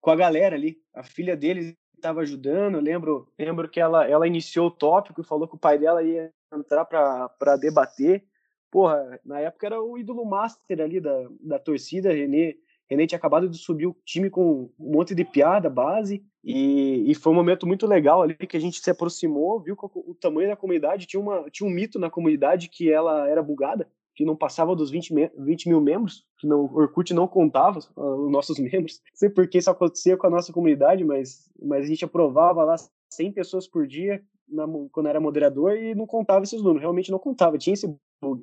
[0.00, 0.80] com a galera ali.
[0.94, 5.48] A filha dele estava ajudando, eu lembro, lembro que ela, ela iniciou o tópico, falou
[5.48, 8.24] que o pai dela ia entrar para debater.
[8.70, 12.54] Porra, na época era o ídolo master ali da, da torcida, René.
[12.90, 17.14] René tinha acabado de subir o time com um monte de piada, base, e, e
[17.14, 20.48] foi um momento muito legal ali que a gente se aproximou, viu o, o tamanho
[20.48, 24.34] da comunidade, tinha, uma, tinha um mito na comunidade que ela era bugada, que não
[24.34, 28.58] passava dos 20, 20 mil membros, que não, o Orkut não contava uh, os nossos
[28.58, 29.00] membros.
[29.12, 32.64] Não sei por que isso acontecia com a nossa comunidade, mas, mas a gente aprovava
[32.64, 32.74] lá
[33.12, 37.18] 100 pessoas por dia na, quando era moderador e não contava esses números, realmente não
[37.18, 37.86] contava, tinha esse
[38.22, 38.42] bug.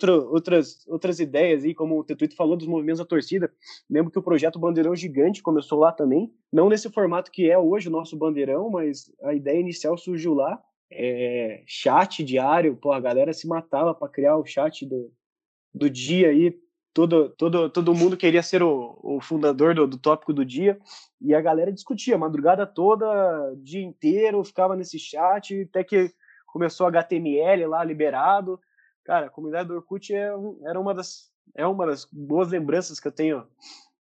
[0.00, 3.52] Outro, outras, outras ideias aí, como o Tetuito falou dos movimentos da torcida,
[3.90, 7.88] lembro que o projeto Bandeirão Gigante começou lá também, não nesse formato que é hoje
[7.88, 13.32] o nosso Bandeirão, mas a ideia inicial surgiu lá, é, chat diário, pô, a galera
[13.32, 15.12] se matava para criar o chat do,
[15.74, 16.56] do dia aí,
[16.94, 20.78] todo, todo, todo mundo queria ser o, o fundador do, do tópico do dia,
[21.20, 26.12] e a galera discutia, madrugada toda, dia inteiro, ficava nesse chat, até que
[26.46, 28.60] começou HTML lá liberado,
[29.08, 30.30] cara, a comunidade do Orkut é,
[30.66, 33.46] era uma das, é uma das boas lembranças que eu tenho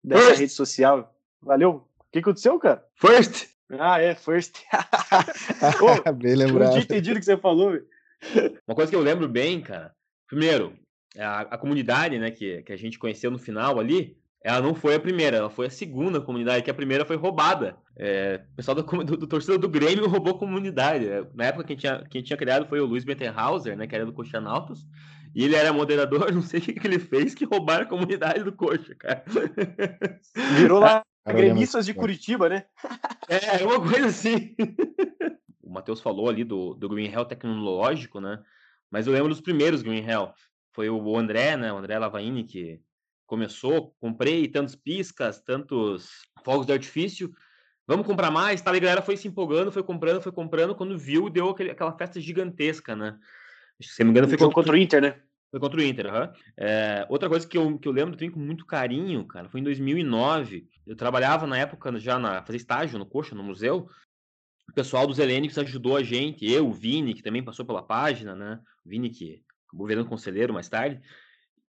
[0.04, 0.40] dessa First.
[0.40, 1.16] rede social.
[1.40, 1.88] Valeu.
[2.00, 2.84] O que aconteceu, cara?
[2.96, 3.50] First!
[3.78, 4.64] Ah, é, first.
[6.10, 6.70] oh, bem lembrado.
[6.70, 7.80] Não tinha entendido o que você falou.
[8.68, 9.96] Uma coisa que eu lembro bem, cara.
[10.28, 10.76] Primeiro,
[11.16, 14.94] a, a comunidade, né, que, que a gente conheceu no final ali, ela não foi
[14.94, 17.78] a primeira, ela foi a segunda comunidade, que a primeira foi roubada.
[17.98, 21.08] É, o pessoal do, do, do torcedor do Grêmio roubou a comunidade.
[21.08, 24.06] É, na época, quem tinha, quem tinha criado foi o Luiz Bettenhauser, né, que era
[24.06, 24.88] do Coxa Nautos.
[25.34, 28.44] E ele era moderador, não sei o que, que ele fez, que roubaram a comunidade
[28.44, 29.24] do Coxa, cara.
[30.60, 32.66] Virou lá Gremistas de Curitiba, né?
[33.28, 34.56] É, uma coisa assim.
[35.64, 38.40] o Matheus falou ali do, do Green Hell tecnológico, né?
[38.92, 40.32] Mas eu lembro dos primeiros Green Hell.
[40.72, 41.74] Foi o André, né?
[41.74, 42.80] O André Lavaini que
[43.26, 43.96] começou.
[44.00, 46.10] Comprei tantos piscas, tantos
[46.44, 47.32] fogos de artifício.
[47.88, 48.74] Vamos comprar mais, tá?
[48.74, 50.76] E a galera foi se empolgando, foi comprando, foi comprando.
[50.76, 53.18] Quando viu, deu aquele, aquela festa gigantesca, né?
[53.82, 55.22] Se não me engano, foi contra, contra o Inter, né?
[55.52, 56.34] Foi contra o Inter, uhum.
[56.58, 59.64] é, outra coisa que eu, que eu lembro tenho com muito carinho, cara, foi em
[59.64, 60.68] 2009.
[60.86, 63.88] Eu trabalhava na época já na fazer estágio no Coxa, no museu.
[64.68, 68.36] O pessoal dos Helênicos ajudou a gente, eu, o Vini, que também passou pela página,
[68.36, 68.60] né?
[68.86, 71.00] O Vini, que acabou virando conselheiro mais tarde.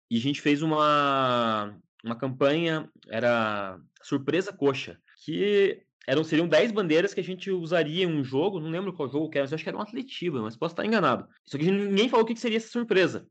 [0.09, 7.13] E a gente fez uma, uma campanha, era Surpresa Coxa, que eram, seriam 10 bandeiras
[7.13, 9.69] que a gente usaria em um jogo, não lembro qual jogo que era, acho que
[9.69, 11.27] era um Atletiba, mas posso estar enganado.
[11.43, 13.27] Só que ninguém falou o que seria essa surpresa.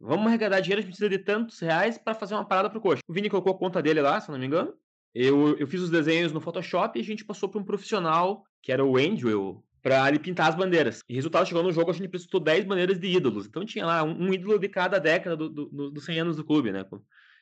[0.00, 3.02] Vamos arrecadar dinheiro, a gente precisa de tantos reais para fazer uma parada pro coxa.
[3.06, 4.74] O Vini colocou a conta dele lá, se não me engano.
[5.14, 8.70] Eu, eu fiz os desenhos no Photoshop e a gente passou para um profissional, que
[8.70, 11.04] era o Andrew, para ele pintar as bandeiras.
[11.08, 13.46] E resultado, chegou no jogo, a gente precisou 10 bandeiras de ídolos.
[13.46, 16.36] Então tinha lá um, um ídolo de cada década dos do, do, do 100 anos
[16.36, 16.84] do clube, né?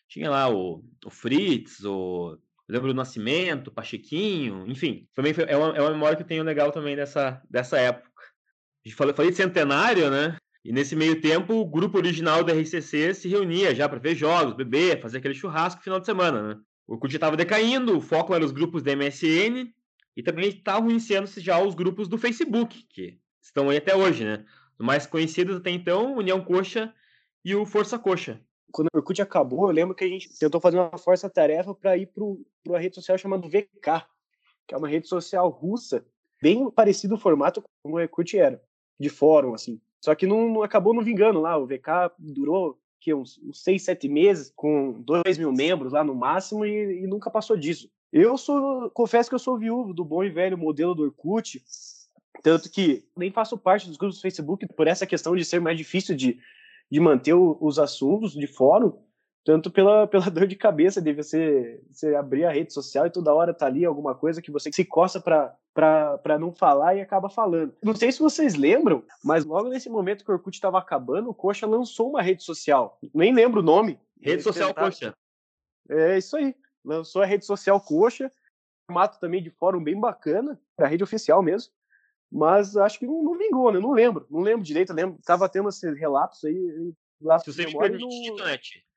[0.07, 2.37] Tinha lá o, o Fritz, o
[2.69, 5.09] lembro do Nascimento, Pachequinho, enfim.
[5.15, 8.11] Também foi, é, uma, é uma memória que eu tenho legal também dessa, dessa época.
[8.95, 10.37] Falou, falei de centenário, né?
[10.63, 14.53] E nesse meio tempo, o grupo original da RCC se reunia já para ver jogos,
[14.53, 16.61] beber, fazer aquele churrasco final de semana, né?
[16.87, 19.73] O Orkut estava decaindo, o foco era os grupos da MSN
[20.17, 24.45] e também estavam iniciando-se já os grupos do Facebook, que estão aí até hoje, né?
[24.79, 26.93] Os mais conhecidos até então, União Coxa
[27.45, 28.41] e o Força Coxa.
[28.73, 32.07] Quando o Orkut acabou, eu lembro que a gente tentou fazer uma força-tarefa para ir
[32.07, 34.05] para uma rede social chamada VK,
[34.67, 36.05] que é uma rede social russa,
[36.43, 38.61] bem parecido o formato como o Orkut era,
[38.99, 39.81] de fórum, assim.
[40.05, 41.57] Só que não, não acabou não vingando lá.
[41.57, 46.15] O VK durou que uns, uns seis, sete meses, com dois mil membros lá no
[46.15, 47.91] máximo, e, e, nunca passou disso.
[48.15, 51.61] Eu sou, confesso que eu sou viúvo do bom e velho modelo do Orkut,
[52.45, 55.77] tanto que nem faço parte dos grupos do Facebook por essa questão de ser mais
[55.77, 56.39] difícil de,
[56.89, 58.97] de manter o, os assuntos de fórum,
[59.45, 63.35] tanto pela, pela dor de cabeça de você, você abrir a rede social e toda
[63.35, 67.75] hora tá ali alguma coisa que você se coça para não falar e acaba falando.
[67.83, 71.35] Não sei se vocês lembram, mas logo nesse momento que o Orkut estava acabando, o
[71.35, 72.97] Coxa lançou uma rede social.
[73.13, 73.99] Nem lembro o nome.
[74.23, 74.73] Rede social.
[74.73, 75.13] Coxa.
[75.91, 76.55] É isso aí.
[76.85, 78.31] Lançou a rede social Coxa,
[78.87, 81.73] formato também de fórum bem bacana, a rede oficial mesmo.
[82.31, 83.79] Mas acho que não, não vingou, né?
[83.79, 84.27] Não lembro.
[84.29, 84.93] Não lembro direito.
[84.93, 85.19] lembro.
[85.25, 86.93] Tava tendo esses relatos aí.
[87.41, 88.37] Se você me permite, no...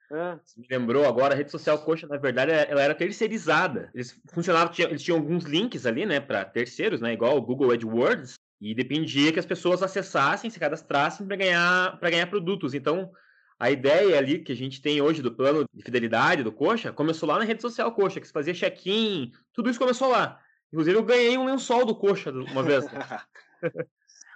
[0.10, 0.40] É.
[0.56, 3.92] Me lembrou agora, a rede social Coxa, na verdade, é, ela era terceirizada.
[3.94, 8.36] Eles funcionavam, eles tinham alguns links ali, né, para terceiros, né, igual o Google AdWords,
[8.62, 12.74] e dependia que as pessoas acessassem, se cadastrassem para ganhar, para ganhar produtos.
[12.74, 13.12] Então,
[13.60, 17.28] a ideia ali que a gente tem hoje do plano de fidelidade do Coxa começou
[17.28, 20.40] lá na rede social Coxa, que se fazia check-in, tudo isso começou lá.
[20.72, 22.86] Inclusive, eu ganhei um lençol do Coxa uma vez.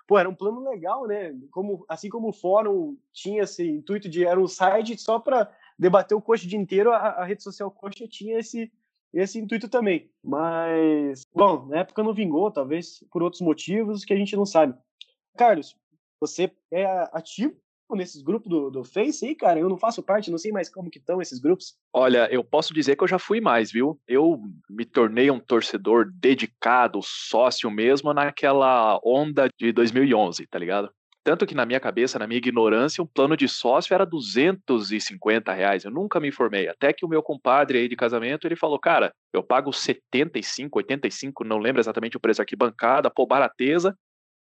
[0.08, 1.34] Pô, era um plano legal, né?
[1.52, 6.18] Como, assim como o fórum tinha esse intuito de era um site só para debater
[6.18, 8.72] o coxa o dia inteiro, a, a, rede social coxa tinha esse,
[9.14, 10.12] esse intuito também.
[10.24, 14.78] Mas, bom, na época não vingou, talvez por outros motivos que a gente não sabe.
[15.38, 15.78] Carlos,
[16.20, 17.56] você é ativo
[17.96, 19.60] nesses grupos do, do Face aí, cara?
[19.60, 21.76] Eu não faço parte, não sei mais como que estão esses grupos.
[21.94, 24.00] Olha, eu posso dizer que eu já fui mais, viu?
[24.08, 30.92] Eu me tornei um torcedor dedicado, sócio mesmo naquela onda de 2011, tá ligado?
[31.24, 35.84] Tanto que na minha cabeça, na minha ignorância, um plano de sócio era 250 reais.
[35.84, 36.68] Eu nunca me informei.
[36.68, 41.44] Até que o meu compadre aí de casamento, ele falou, cara, eu pago 75, 85,
[41.44, 43.96] não lembro exatamente o preço aqui, bancada, pô, barateza.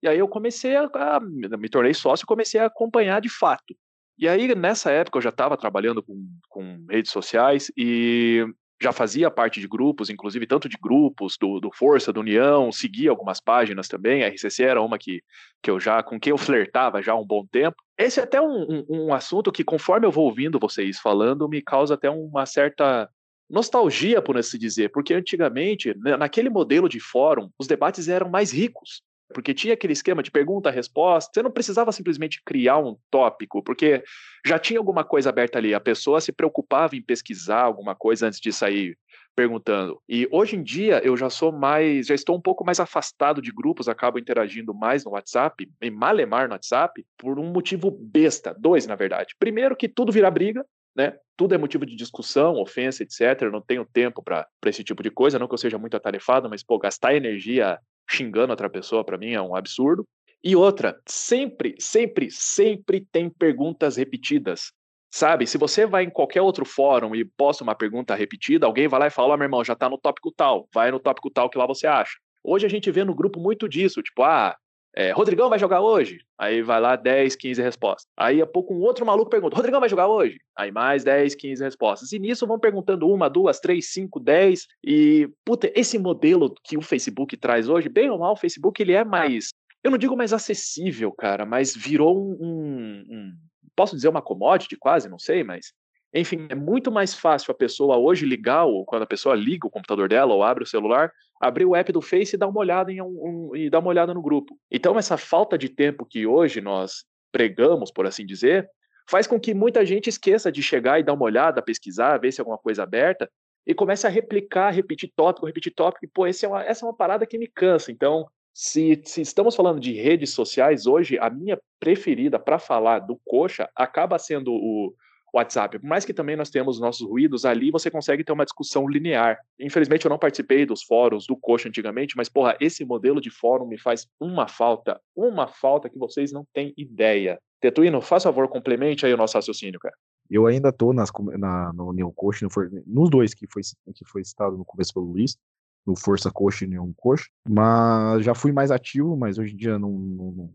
[0.05, 3.75] E aí eu comecei a, a me tornei sócio e comecei a acompanhar de fato.
[4.15, 8.45] E aí, nessa época, eu já estava trabalhando com, com redes sociais e
[8.79, 13.09] já fazia parte de grupos, inclusive tanto de grupos do, do Força, do União, seguia
[13.09, 15.23] algumas páginas também, a RCC era uma que,
[15.63, 17.77] que eu já, com quem eu flertava já há um bom tempo.
[17.97, 21.63] Esse é até um, um, um assunto que, conforme eu vou ouvindo vocês falando, me
[21.63, 23.09] causa até uma certa
[23.49, 28.51] nostalgia, por assim dizer, porque antigamente, né, naquele modelo de fórum, os debates eram mais
[28.51, 29.01] ricos
[29.33, 34.03] porque tinha aquele esquema de pergunta-resposta, você não precisava simplesmente criar um tópico, porque
[34.45, 38.39] já tinha alguma coisa aberta ali, a pessoa se preocupava em pesquisar alguma coisa antes
[38.39, 38.97] de sair
[39.35, 40.01] perguntando.
[40.07, 43.51] E hoje em dia eu já sou mais, já estou um pouco mais afastado de
[43.51, 48.87] grupos, acabo interagindo mais no WhatsApp, em malemar no WhatsApp, por um motivo besta, dois
[48.87, 49.35] na verdade.
[49.37, 51.17] Primeiro que tudo vira briga, né?
[51.35, 53.41] Tudo é motivo de discussão, ofensa, etc.
[53.41, 56.49] Eu não tenho tempo para esse tipo de coisa, não que eu seja muito atarefado,
[56.49, 57.77] mas pô, gastar energia
[58.09, 60.05] xingando outra pessoa, para mim é um absurdo.
[60.43, 64.71] E outra, sempre, sempre, sempre tem perguntas repetidas.
[65.11, 68.99] Sabe, se você vai em qualquer outro fórum e posta uma pergunta repetida, alguém vai
[68.99, 71.49] lá e fala: oh, meu irmão, já tá no tópico tal, vai no tópico tal
[71.49, 72.17] que lá você acha.
[72.43, 74.55] Hoje a gente vê no grupo muito disso, tipo, ah,
[74.95, 76.19] é, Rodrigão vai jogar hoje?
[76.37, 78.07] Aí vai lá 10, 15 respostas.
[78.15, 80.39] Aí a pouco um outro maluco pergunta: Rodrigão vai jogar hoje?
[80.57, 82.11] Aí mais 10, 15 respostas.
[82.13, 84.67] E nisso vão perguntando uma, duas, três, cinco, dez.
[84.81, 88.93] E, puta, esse modelo que o Facebook traz hoje, bem ou mal, o Facebook ele
[88.93, 89.49] é mais.
[89.83, 93.33] Eu não digo mais acessível, cara, mas virou um, um, um
[93.75, 95.73] posso dizer uma commodity quase, não sei, mas
[96.21, 99.69] enfim, é muito mais fácil a pessoa hoje ligar, ou quando a pessoa liga o
[99.69, 102.91] computador dela ou abre o celular, abrir o app do Face e dar uma olhada
[102.91, 104.57] em um, um, e dar uma olhada no grupo.
[104.71, 108.69] Então, essa falta de tempo que hoje nós pregamos, por assim dizer,
[109.09, 112.39] faz com que muita gente esqueça de chegar e dar uma olhada, pesquisar, ver se
[112.39, 113.29] é alguma coisa aberta,
[113.67, 116.95] e comece a replicar, repetir tópico, repetir tópico, e pô, é uma, essa é uma
[116.95, 117.91] parada que me cansa.
[117.91, 123.19] Então, se, se, estamos falando de redes sociais hoje, a minha preferida para falar do
[123.25, 124.93] coxa acaba sendo o,
[125.35, 125.79] WhatsApp.
[125.79, 129.37] Por mais que também nós temos nossos ruídos, ali você consegue ter uma discussão linear.
[129.59, 133.67] Infelizmente eu não participei dos fóruns do Coxa antigamente, mas porra, esse modelo de fórum
[133.67, 137.39] me faz uma falta, uma falta que vocês não têm ideia.
[137.59, 139.95] Tetuino, faz favor, complemente aí o nosso raciocínio, cara.
[140.29, 143.61] Eu ainda tô nas, na, no Neo Coxa, no, nos dois que foi,
[143.93, 145.37] que foi citado no começo pelo Luiz,
[145.85, 149.77] no Força Coxa e Neon Coxa, mas já fui mais ativo, mas hoje em dia
[149.77, 150.49] não, não,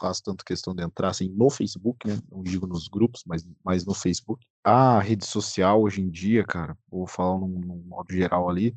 [0.00, 2.18] faço tanto questão de entrar assim no Facebook, né?
[2.30, 4.46] Não digo nos grupos, mas mais no Facebook.
[4.64, 8.74] A rede social hoje em dia, cara, vou falar num, num modo geral ali,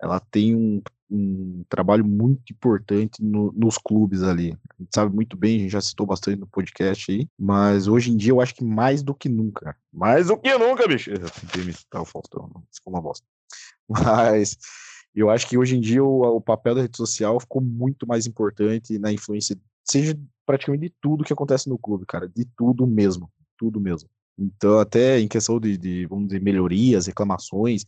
[0.00, 4.56] ela tem um, um trabalho muito importante no, nos clubes ali.
[4.78, 8.10] A gente sabe muito bem, a gente já citou bastante no podcast aí, mas hoje
[8.10, 9.76] em dia eu acho que mais do que nunca.
[9.92, 11.10] Mais do que nunca, bicho.
[11.10, 13.26] Eu tentei me citar o Faustão, ficou uma bosta.
[13.88, 14.56] Mas
[15.14, 18.26] eu acho que hoje em dia o, o papel da rede social ficou muito mais
[18.26, 23.30] importante na influência, seja praticamente de tudo que acontece no clube, cara, de tudo mesmo,
[23.56, 24.08] tudo mesmo.
[24.38, 27.84] Então, até em questão de, de vamos dizer, melhorias, reclamações,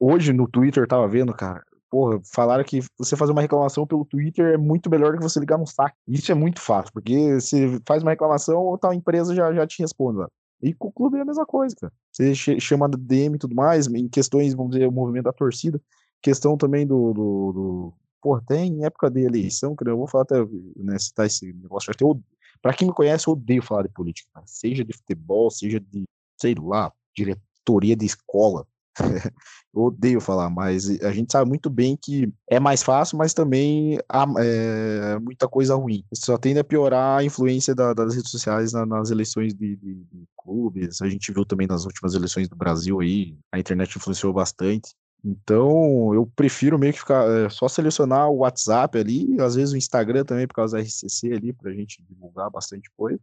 [0.00, 4.54] hoje no Twitter tava vendo, cara, porra, falaram que você fazer uma reclamação pelo Twitter
[4.54, 5.94] é muito melhor que você ligar no saque.
[6.08, 10.20] Isso é muito fácil, porque você faz uma reclamação, tal empresa já, já te responde
[10.20, 10.28] lá.
[10.62, 11.92] E com o clube é a mesma coisa, cara.
[12.10, 15.80] Você chama DM e tudo mais, em questões, vamos dizer, o movimento da torcida,
[16.22, 17.12] questão também do.
[17.12, 20.36] do, do pô, tem em época de eleição, que eu vou falar até,
[20.76, 22.22] né, citar esse negócio, eu,
[22.62, 26.04] pra quem me conhece, eu odeio falar de política, seja de futebol, seja de,
[26.40, 28.66] sei lá, diretoria de escola.
[29.74, 33.98] eu odeio falar, mas a gente sabe muito bem que é mais fácil, mas também
[34.06, 36.04] há é, muita coisa ruim.
[36.14, 39.94] Só tende a piorar a influência da, das redes sociais na, nas eleições de, de,
[39.94, 41.00] de, clubes.
[41.00, 44.94] A gente viu também nas últimas eleições do Brasil aí, a internet influenciou bastante.
[45.24, 49.76] Então, eu prefiro meio que ficar é, só selecionar o WhatsApp ali, às vezes o
[49.76, 53.20] Instagram também, por causa da RCC ali, pra gente divulgar bastante coisa.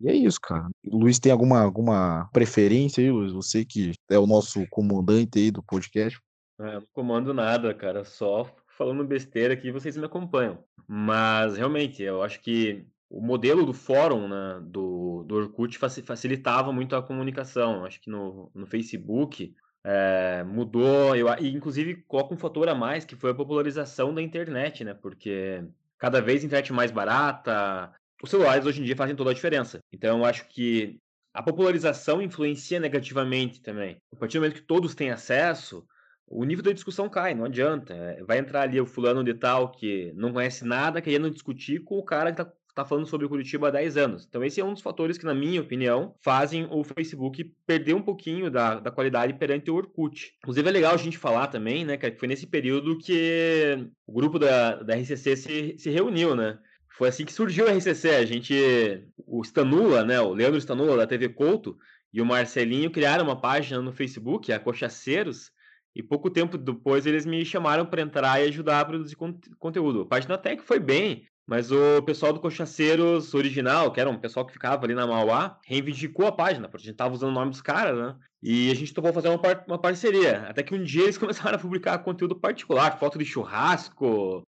[0.00, 0.68] E é isso, cara.
[0.86, 3.32] Luiz tem alguma, alguma preferência aí, Luiz?
[3.32, 6.20] Você que é o nosso comandante aí do podcast.
[6.60, 8.04] É, não comando nada, cara.
[8.04, 10.62] Só falando besteira aqui vocês me acompanham.
[10.86, 16.94] Mas, realmente, eu acho que o modelo do fórum né, do, do Orkut facilitava muito
[16.94, 17.84] a comunicação.
[17.84, 19.52] Acho que no, no Facebook
[19.84, 24.22] é, mudou, eu, e inclusive coloca um fator a mais, que foi a popularização da
[24.22, 24.94] internet, né?
[24.94, 25.64] Porque
[25.98, 29.78] cada vez a internet mais barata, os celulares hoje em dia fazem toda a diferença.
[29.92, 30.98] Então eu acho que
[31.32, 34.00] a popularização influencia negativamente também.
[34.12, 35.86] A partir do momento que todos têm acesso,
[36.26, 37.94] o nível da discussão cai, não adianta.
[37.94, 41.98] É, vai entrar ali o fulano de tal que não conhece nada, querendo discutir com
[41.98, 44.26] o cara que está tá falando sobre o Curitiba há 10 anos.
[44.28, 48.02] Então esse é um dos fatores que, na minha opinião, fazem o Facebook perder um
[48.02, 50.34] pouquinho da, da qualidade perante o Orkut.
[50.38, 54.38] Inclusive é legal a gente falar também, né, que foi nesse período que o grupo
[54.38, 56.58] da, da RCC se, se reuniu, né?
[56.96, 58.10] Foi assim que surgiu o RCC.
[58.10, 58.54] A gente,
[59.26, 61.78] o Stanula, né, o Leandro Stanula da TV Couto
[62.12, 65.52] e o Marcelinho criaram uma página no Facebook, a Cochaceiros,
[65.94, 69.16] e pouco tempo depois eles me chamaram para entrar e ajudar a produzir
[69.58, 70.02] conteúdo.
[70.02, 74.18] A página até que foi bem, mas o pessoal do Cochaceiros original, que era um
[74.18, 77.34] pessoal que ficava ali na Mauá, reivindicou a página, porque a gente tava usando o
[77.34, 78.14] nome dos caras, né?
[78.42, 80.42] E a gente topou fazer uma, par uma parceria.
[80.42, 84.42] Até que um dia eles começaram a publicar conteúdo particular, foto de churrasco,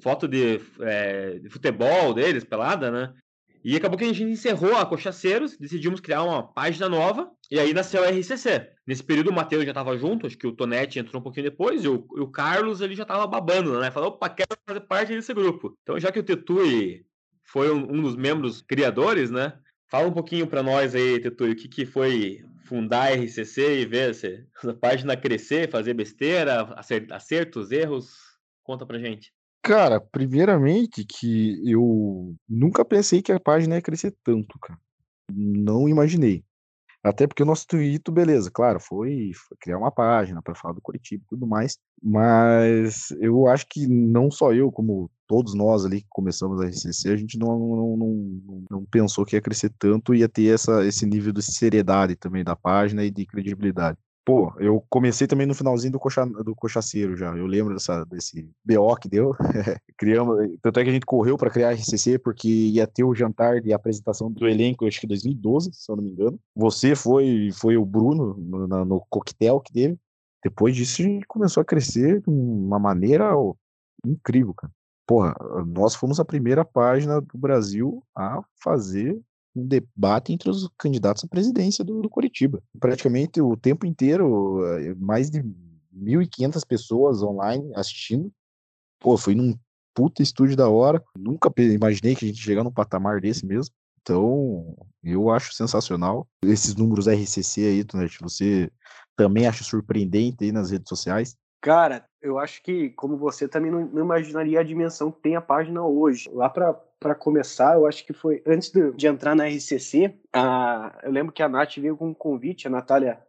[0.00, 3.12] foto de, é, de futebol deles, pelada, né?
[3.64, 7.72] E acabou que a gente encerrou a Cochaceiros, decidimos criar uma página nova, e aí
[7.72, 8.68] nasceu a RCC.
[8.86, 11.82] Nesse período o Matheus já estava junto, acho que o Tonetti entrou um pouquinho depois,
[11.82, 13.90] e o, e o Carlos ele já estava babando, né?
[13.90, 15.74] Falou, opa, quero fazer parte desse grupo.
[15.82, 17.06] Então, já que o Tetui
[17.42, 19.58] foi um, um dos membros criadores, né?
[19.88, 23.86] Fala um pouquinho para nós aí, Tetui, o que, que foi fundar a RCC e
[23.86, 24.26] ver essa,
[24.58, 26.74] essa página crescer, fazer besteira,
[27.10, 28.14] acertos, erros.
[28.62, 29.32] Conta pra gente.
[29.64, 34.78] Cara, primeiramente que eu nunca pensei que a página ia crescer tanto, cara.
[35.32, 36.44] Não imaginei.
[37.02, 40.82] Até porque o nosso intuito, beleza, claro, foi, foi criar uma página para falar do
[40.82, 46.02] Curitiba e tudo mais, mas eu acho que não só eu, como todos nós ali
[46.02, 50.14] que começamos a RCC, a gente não, não, não, não pensou que ia crescer tanto
[50.14, 53.98] e ia ter essa, esse nível de seriedade também da página e de credibilidade.
[54.24, 57.36] Pô, eu comecei também no finalzinho do, coxa, do Cochaceiro já.
[57.36, 59.36] Eu lembro dessa, desse BO que deu.
[59.98, 63.14] Criamos, tanto é que a gente correu para criar a RCC porque ia ter o
[63.14, 66.40] jantar de apresentação do elenco, acho que 2012, se eu não me engano.
[66.56, 69.98] Você foi, foi o Bruno no, no coquetel que teve.
[70.42, 73.30] Depois disso, a gente começou a crescer de uma maneira
[74.06, 74.72] incrível, cara.
[75.06, 75.34] Porra,
[75.66, 79.20] nós fomos a primeira página do Brasil a fazer
[79.54, 82.62] um debate entre os candidatos à presidência do, do Curitiba.
[82.78, 85.42] Praticamente o tempo inteiro, eh, mais de
[85.94, 88.32] 1.500 pessoas online assistindo.
[88.98, 89.56] Pô, foi num
[89.94, 91.02] puta estúdio da hora.
[91.16, 93.72] Nunca imaginei que a gente chegar num patamar desse mesmo.
[94.02, 96.26] Então, eu acho sensacional.
[96.42, 98.70] Esses números RCC aí, Tonete, você
[99.16, 101.36] também acha surpreendente aí nas redes sociais?
[101.62, 105.40] Cara, eu acho que, como você, também não, não imaginaria a dimensão que tem a
[105.40, 106.28] página hoje.
[106.30, 106.74] Lá para
[107.04, 111.34] para começar, eu acho que foi antes de, de entrar na RCC, a, eu lembro
[111.34, 113.22] que a Nath veio com um convite, a Natália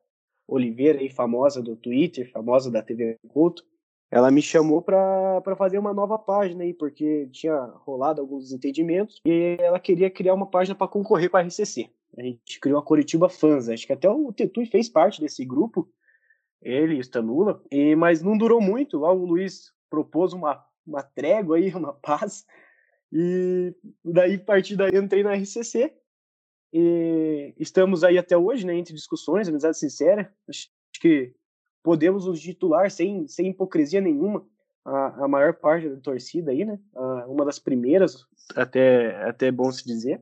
[0.47, 3.65] Oliveira, aí, famosa do Twitter, famosa da TV Culto,
[4.09, 9.57] ela me chamou para fazer uma nova página aí, porque tinha rolado alguns desentendimentos e
[9.59, 11.89] ela queria criar uma página para concorrer com a RCC.
[12.17, 15.85] A gente criou a Coritiba Fans, acho que até o Tetui fez parte desse grupo,
[16.61, 18.99] ele Stanula, e, mas não durou muito.
[18.99, 22.45] Lá o Luiz propôs uma, uma trégua aí, uma paz,
[23.11, 25.93] e daí, a partir daí, entrei na RCC.
[26.73, 30.33] E estamos aí até hoje, né, entre discussões, amizade sincera.
[30.49, 31.33] Acho que
[31.81, 34.45] podemos nos titular sem, sem hipocrisia nenhuma
[34.85, 36.79] a, a maior parte da torcida aí, né?
[36.95, 38.25] A, uma das primeiras,
[38.55, 40.21] até, até é bom se dizer.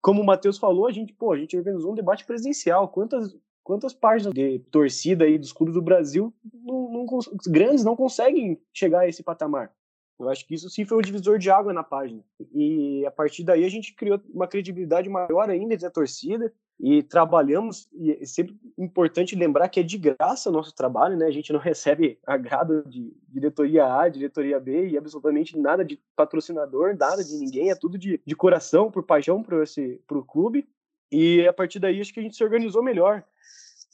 [0.00, 2.88] Como o Matheus falou, a gente, pô, a gente organizou um debate presencial.
[2.88, 7.06] Quantas, quantas páginas de torcida aí dos clubes do Brasil não, não,
[7.48, 9.72] grandes não conseguem chegar a esse patamar.
[10.18, 12.24] Eu acho que isso sim foi um divisor de água na página.
[12.52, 17.88] E a partir daí a gente criou uma credibilidade maior ainda da torcida e trabalhamos.
[17.92, 21.26] E é sempre importante lembrar que é de graça o nosso trabalho, né?
[21.26, 26.96] A gente não recebe agrado de diretoria A, diretoria B e absolutamente nada de patrocinador,
[26.98, 27.70] nada de ninguém.
[27.70, 30.68] É tudo de, de coração, por paixão para o clube.
[31.12, 33.24] E a partir daí acho que a gente se organizou melhor.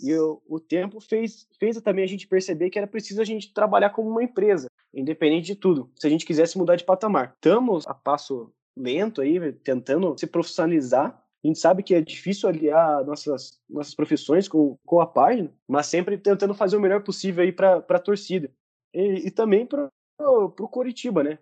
[0.00, 3.90] E o tempo fez, fez também a gente perceber que era preciso a gente trabalhar
[3.90, 7.32] como uma empresa, independente de tudo, se a gente quisesse mudar de patamar.
[7.34, 11.20] Estamos a passo lento aí, tentando se profissionalizar.
[11.42, 15.86] A gente sabe que é difícil aliar nossas, nossas profissões com, com a página, mas
[15.86, 18.50] sempre tentando fazer o melhor possível aí para a torcida.
[18.94, 19.88] E, e também para
[20.26, 21.38] o Coritiba, né?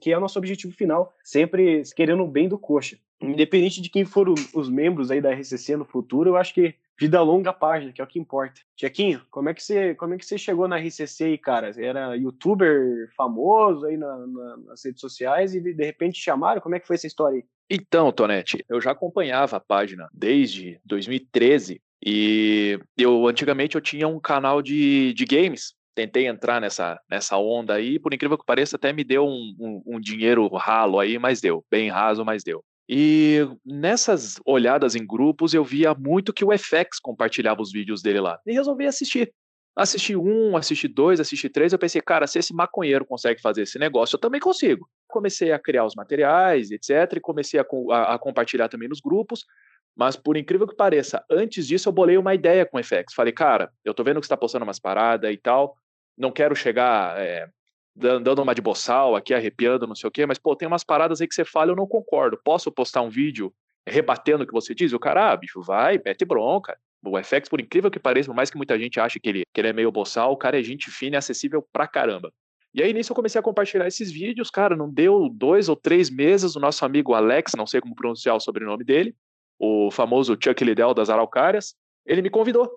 [0.00, 2.96] Que é o nosso objetivo final, sempre querendo o bem do coxa.
[3.20, 7.20] Independente de quem for os membros aí da RCC no futuro, eu acho que vida
[7.22, 8.60] longa a página, que é o que importa.
[8.76, 11.70] Tchequinho, como é que você, como é que você chegou na RCC aí, cara?
[11.76, 16.60] Era youtuber famoso aí na, na, nas redes sociais e de repente chamaram?
[16.60, 17.44] Como é que foi essa história aí?
[17.70, 24.20] Então, Tonete, eu já acompanhava a página desde 2013 e eu antigamente eu tinha um
[24.20, 25.74] canal de, de games.
[25.94, 29.82] Tentei entrar nessa, nessa onda aí, por incrível que pareça, até me deu um, um,
[29.96, 31.64] um dinheiro ralo aí, mas deu.
[31.70, 32.64] Bem raso, mas deu.
[32.88, 38.20] E nessas olhadas em grupos, eu via muito que o FX compartilhava os vídeos dele
[38.20, 38.38] lá.
[38.46, 39.32] E resolvi assistir.
[39.76, 41.72] Assisti um, assisti dois, assisti três.
[41.72, 44.88] Eu pensei, cara, se esse maconheiro consegue fazer esse negócio, eu também consigo.
[45.08, 47.16] Comecei a criar os materiais, etc.
[47.16, 49.44] E comecei a, a, a compartilhar também nos grupos.
[49.96, 53.14] Mas por incrível que pareça, antes disso eu bolei uma ideia com o FX.
[53.14, 55.76] Falei, cara, eu tô vendo que você tá postando umas paradas e tal.
[56.16, 57.48] Não quero chegar é,
[57.94, 61.20] dando uma de boçal aqui, arrepiando, não sei o quê, mas, pô, tem umas paradas
[61.20, 62.38] aí que você fala, eu não concordo.
[62.44, 63.52] Posso postar um vídeo
[63.86, 64.92] rebatendo o que você diz?
[64.92, 66.76] O cara, ah, bicho, vai, mete bronca.
[67.06, 69.60] O FX, por incrível que pareça, por mais que muita gente ache que ele, que
[69.60, 72.32] ele é meio boçal, o cara é gente fina e acessível pra caramba.
[72.72, 76.10] E aí nisso eu comecei a compartilhar esses vídeos, cara, não deu dois ou três
[76.10, 79.14] meses, o nosso amigo Alex, não sei como pronunciar o sobrenome dele,
[79.58, 82.68] o famoso Chuck Liddell das Araucárias, ele me convidou.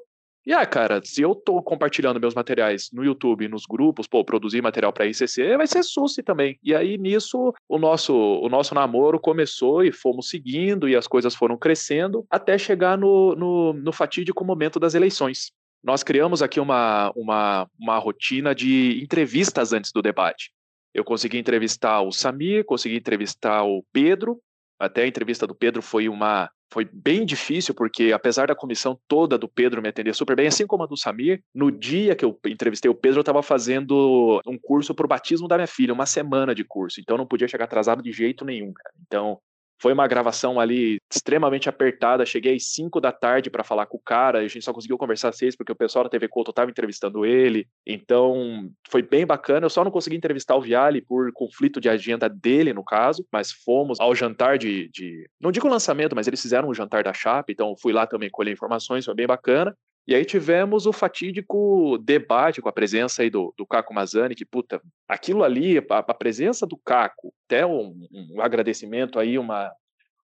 [0.47, 4.61] E ah, cara, se eu tô compartilhando meus materiais no YouTube, nos grupos, pô, produzir
[4.61, 6.57] material para ICC, vai ser SUSE também.
[6.63, 11.35] E aí nisso o nosso o nosso namoro começou e fomos seguindo e as coisas
[11.35, 15.51] foram crescendo até chegar no, no, no fatídico momento das eleições.
[15.83, 20.53] Nós criamos aqui uma, uma, uma rotina de entrevistas antes do debate.
[20.93, 24.39] Eu consegui entrevistar o Samir, consegui entrevistar o Pedro,
[24.79, 29.37] até a entrevista do Pedro foi uma foi bem difícil, porque apesar da comissão toda
[29.37, 32.37] do Pedro me atender super bem, assim como a do Samir, no dia que eu
[32.45, 36.05] entrevistei o Pedro, eu estava fazendo um curso para o batismo da minha filha, uma
[36.05, 38.93] semana de curso, então não podia chegar atrasado de jeito nenhum, cara.
[39.05, 39.39] Então,
[39.79, 42.25] foi uma gravação ali extremamente apertada.
[42.25, 44.39] Cheguei às 5 da tarde para falar com o cara.
[44.39, 47.25] A gente só conseguiu conversar às 6 porque o pessoal da TV Couto estava entrevistando
[47.25, 47.67] ele.
[47.85, 49.65] Então, foi bem bacana.
[49.65, 53.25] Eu só não consegui entrevistar o Viale por conflito de agenda dele, no caso.
[53.31, 54.89] Mas fomos ao jantar de.
[54.89, 55.29] de...
[55.39, 57.51] Não digo lançamento, mas eles fizeram um jantar da Chapa.
[57.51, 59.05] Então, fui lá também colher informações.
[59.05, 59.75] Foi bem bacana.
[60.07, 64.45] E aí tivemos o fatídico debate com a presença aí do, do Caco Mazani, que,
[64.45, 69.69] puta, aquilo ali, a, a presença do Caco, até um, um, agradecimento aí, uma,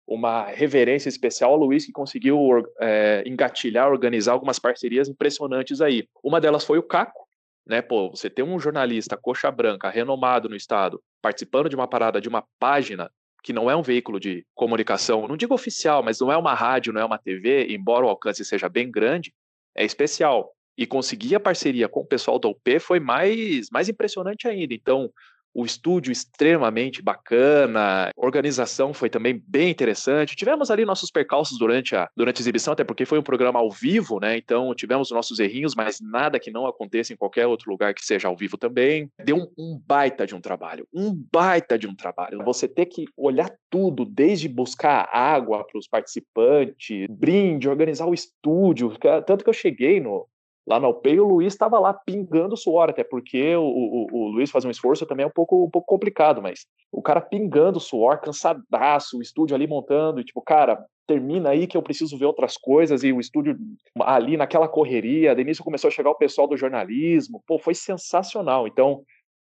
[0.06, 2.38] uma reverência especial ao Luiz, que conseguiu
[2.80, 6.06] é, engatilhar, organizar algumas parcerias impressionantes aí.
[6.22, 7.26] Uma delas foi o Caco,
[7.66, 12.20] né, pô, você ter um jornalista coxa branca, renomado no estado, participando de uma parada
[12.20, 13.10] de uma página
[13.42, 16.92] que não é um veículo de comunicação, não digo oficial, mas não é uma rádio,
[16.92, 19.34] não é uma TV, embora o alcance seja bem grande,
[19.74, 20.52] é especial.
[20.76, 24.74] E conseguir a parceria com o pessoal da UP foi mais, mais impressionante ainda.
[24.74, 25.10] Então,
[25.54, 30.34] o estúdio extremamente bacana, organização foi também bem interessante.
[30.34, 33.70] Tivemos ali nossos percalços durante a, durante a exibição, até porque foi um programa ao
[33.70, 34.36] vivo, né?
[34.36, 38.28] Então tivemos nossos errinhos, mas nada que não aconteça em qualquer outro lugar que seja
[38.28, 39.08] ao vivo também.
[39.24, 42.42] Deu um, um baita de um trabalho, um baita de um trabalho.
[42.44, 48.92] Você ter que olhar tudo, desde buscar água para os participantes, brinde, organizar o estúdio.
[49.26, 50.26] Tanto que eu cheguei no,
[50.66, 54.50] lá no Alpei, o Luiz estava lá pingando suor, até porque o, o, o, Luiz
[54.50, 58.20] fazer um esforço também é um pouco, um pouco complicado, mas o cara pingando suor,
[58.20, 62.56] cansadaço, o estúdio ali montando, e tipo, cara, termina aí que eu preciso ver outras
[62.56, 63.56] coisas, e o estúdio
[64.00, 68.66] ali naquela correria, de início começou a chegar o pessoal do jornalismo, pô, foi sensacional,
[68.66, 69.02] então...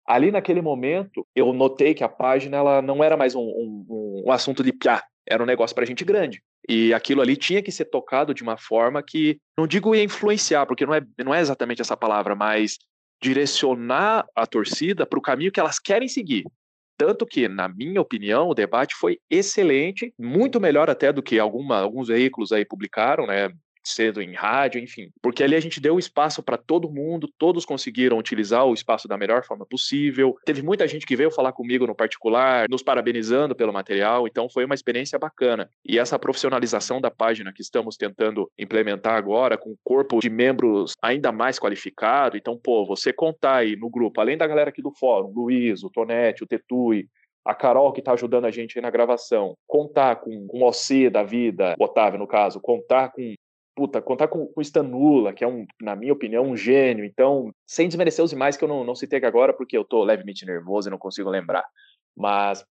[0.07, 4.31] Ali naquele momento, eu notei que a página ela não era mais um, um, um
[4.31, 6.41] assunto de piá, era um negócio para gente grande.
[6.67, 10.65] E aquilo ali tinha que ser tocado de uma forma que, não digo ia influenciar,
[10.65, 12.77] porque não é, não é exatamente essa palavra, mas
[13.21, 16.43] direcionar a torcida para o caminho que elas querem seguir.
[16.97, 21.79] Tanto que, na minha opinião, o debate foi excelente, muito melhor até do que alguma,
[21.79, 23.49] alguns veículos aí publicaram, né?
[23.85, 25.09] Cedo em rádio, enfim.
[25.21, 29.17] Porque ali a gente deu espaço para todo mundo, todos conseguiram utilizar o espaço da
[29.17, 30.35] melhor forma possível.
[30.45, 34.65] Teve muita gente que veio falar comigo no particular, nos parabenizando pelo material, então foi
[34.65, 35.69] uma experiência bacana.
[35.85, 40.93] E essa profissionalização da página que estamos tentando implementar agora, com um corpo de membros
[41.01, 44.91] ainda mais qualificado, então, pô, você contar aí no grupo, além da galera aqui do
[44.91, 47.07] fórum, Luiz, o Tonete, o Tetui,
[47.45, 51.11] a Carol que está ajudando a gente aí na gravação, contar com, com o OC
[51.11, 53.35] da vida, o Otávio no caso, contar com
[53.75, 57.03] puta, contar com, com o Stanula, que é um, na minha opinião, um gênio.
[57.03, 60.03] Então, sem desmerecer os demais que eu não, não citei aqui agora, porque eu tô
[60.03, 61.65] levemente nervoso e não consigo lembrar.
[62.15, 62.65] Mas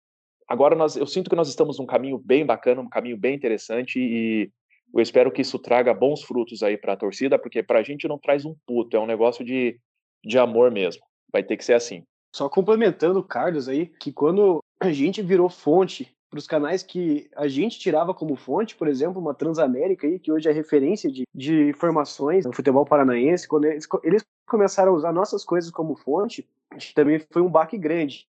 [0.48, 3.98] agora nós, eu sinto que nós estamos num caminho bem bacana, um caminho bem interessante
[3.98, 4.50] e
[4.94, 8.08] eu espero que isso traga bons frutos aí para a torcida, porque para a gente
[8.08, 9.78] não traz um puto, é um negócio de,
[10.24, 11.02] de amor mesmo.
[11.32, 12.04] Vai ter que ser assim.
[12.34, 17.30] Só complementando o Carlos aí, que quando a gente virou fonte para os canais que
[17.36, 21.22] a gente tirava como fonte, por exemplo, uma Transamérica aí, que hoje é referência de,
[21.32, 26.44] de informações no futebol paranaense, quando eles, eles começaram a usar nossas coisas como fonte,
[26.92, 28.26] também foi um baque grande.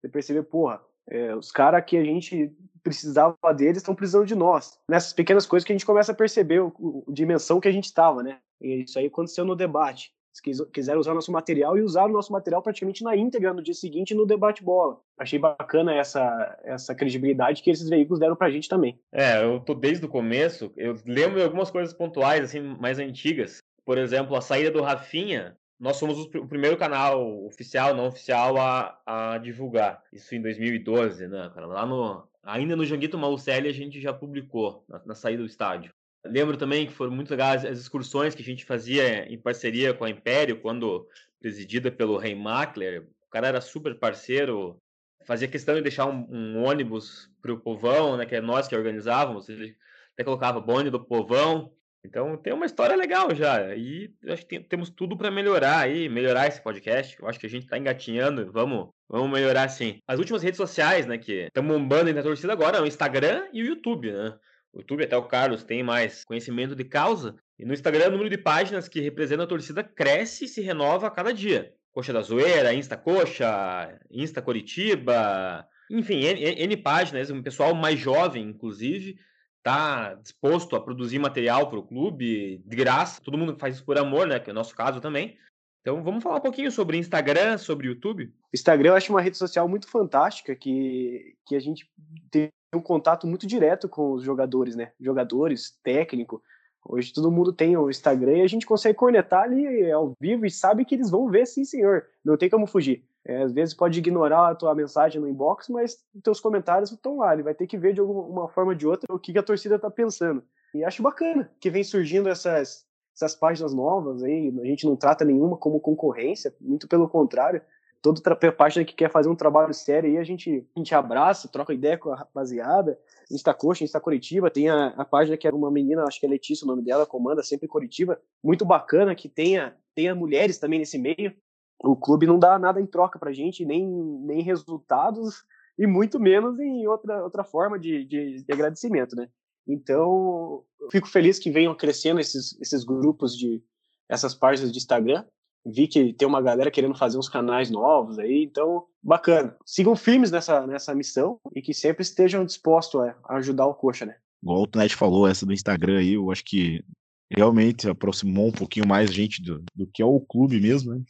[0.00, 4.78] Você perceber, porra, é, os caras que a gente precisava deles estão precisando de nós.
[4.88, 6.70] Nessas pequenas coisas que a gente começa a perceber a
[7.12, 8.38] dimensão que a gente estava, né?
[8.60, 13.02] E isso aí aconteceu no debate quiseram usar nosso material e usaram nosso material praticamente
[13.02, 15.00] na íntegra no dia seguinte no debate bola.
[15.18, 18.98] Achei bacana essa, essa credibilidade que esses veículos deram pra gente também.
[19.12, 23.58] É, eu tô desde o começo, eu lembro algumas coisas pontuais, assim, mais antigas.
[23.84, 29.00] Por exemplo, a saída do Rafinha, nós somos o primeiro canal oficial, não oficial, a,
[29.06, 30.02] a divulgar.
[30.12, 31.66] Isso em 2012, né, cara?
[31.66, 35.92] Lá no, ainda no Janguito Malucelli a gente já publicou, na, na saída do estádio.
[36.24, 40.04] Lembro também que foram muito legais as excursões que a gente fazia em parceria com
[40.04, 41.06] a Império, quando
[41.40, 43.06] presidida pelo Rei Mackler.
[43.26, 44.80] O cara era super parceiro,
[45.24, 48.74] fazia questão de deixar um, um ônibus para o povão, né, que é nós que
[48.74, 49.48] organizávamos.
[49.48, 49.76] Ele
[50.14, 51.72] até colocava bonde do povão.
[52.04, 53.74] Então tem uma história legal já.
[53.74, 57.20] E acho que tem, temos tudo para melhorar aí, melhorar esse podcast.
[57.20, 60.00] Eu acho que a gente está engatinhando, vamos, vamos melhorar sim.
[60.06, 63.62] As últimas redes sociais, né, que estão bombando na torcida agora, é o Instagram e
[63.62, 64.36] o YouTube, né?
[64.80, 67.36] YouTube, até o Carlos tem mais conhecimento de causa.
[67.58, 71.06] E no Instagram, o número de páginas que representam a torcida cresce e se renova
[71.06, 71.74] a cada dia.
[71.92, 78.44] Coxa da Zoeira, Insta Coxa, Insta Coritiba, enfim, N, N páginas, um pessoal mais jovem,
[78.44, 79.18] inclusive,
[79.58, 83.20] está disposto a produzir material para o clube de graça.
[83.22, 84.38] Todo mundo faz isso por amor, né?
[84.38, 85.36] Que é o nosso caso também.
[85.80, 88.32] Então vamos falar um pouquinho sobre Instagram, sobre YouTube.
[88.52, 91.90] Instagram eu acho uma rede social muito fantástica que, que a gente
[92.30, 94.92] tem um contato muito direto com os jogadores, né?
[95.00, 96.42] Jogadores, técnico.
[96.84, 100.50] Hoje todo mundo tem o Instagram e a gente consegue cornetar ali ao vivo e
[100.50, 102.06] sabe que eles vão ver, sim, senhor.
[102.24, 103.04] Não tem como fugir.
[103.24, 107.34] É, às vezes pode ignorar a tua mensagem no inbox, mas teus comentários estão lá.
[107.34, 109.42] Ele vai ter que ver de alguma forma ou de outra o que, que a
[109.42, 110.42] torcida está pensando.
[110.74, 114.54] E acho bacana que vem surgindo essas, essas páginas novas aí.
[114.60, 117.60] A gente não trata nenhuma como concorrência, muito pelo contrário
[118.00, 121.74] toda página que quer fazer um trabalho sério aí, a gente, a gente abraça, troca
[121.74, 122.98] ideia com a rapaziada.
[123.30, 126.28] Insta Coxa, Insta Curitiba, tem a, a página que é uma menina, acho que é
[126.28, 130.98] Letícia o nome dela, comanda sempre Curitiba, muito bacana que tenha, tenha mulheres também nesse
[130.98, 131.34] meio.
[131.82, 135.44] O clube não dá nada em troca pra gente, nem, nem resultados,
[135.78, 139.28] e muito menos em outra, outra forma de, de, de agradecimento, né?
[139.66, 143.62] Então, fico feliz que venham crescendo esses, esses grupos de
[144.08, 145.24] essas páginas de Instagram
[145.66, 149.56] vi que tem uma galera querendo fazer uns canais novos aí, então bacana.
[149.64, 154.16] Sigam firmes nessa, nessa missão e que sempre estejam dispostos a, ajudar o Coxa, né?
[154.42, 156.82] Igual o Tonet falou, essa do Instagram aí, eu acho que
[157.30, 161.02] realmente aproximou um pouquinho mais gente do, do que é o clube mesmo, né?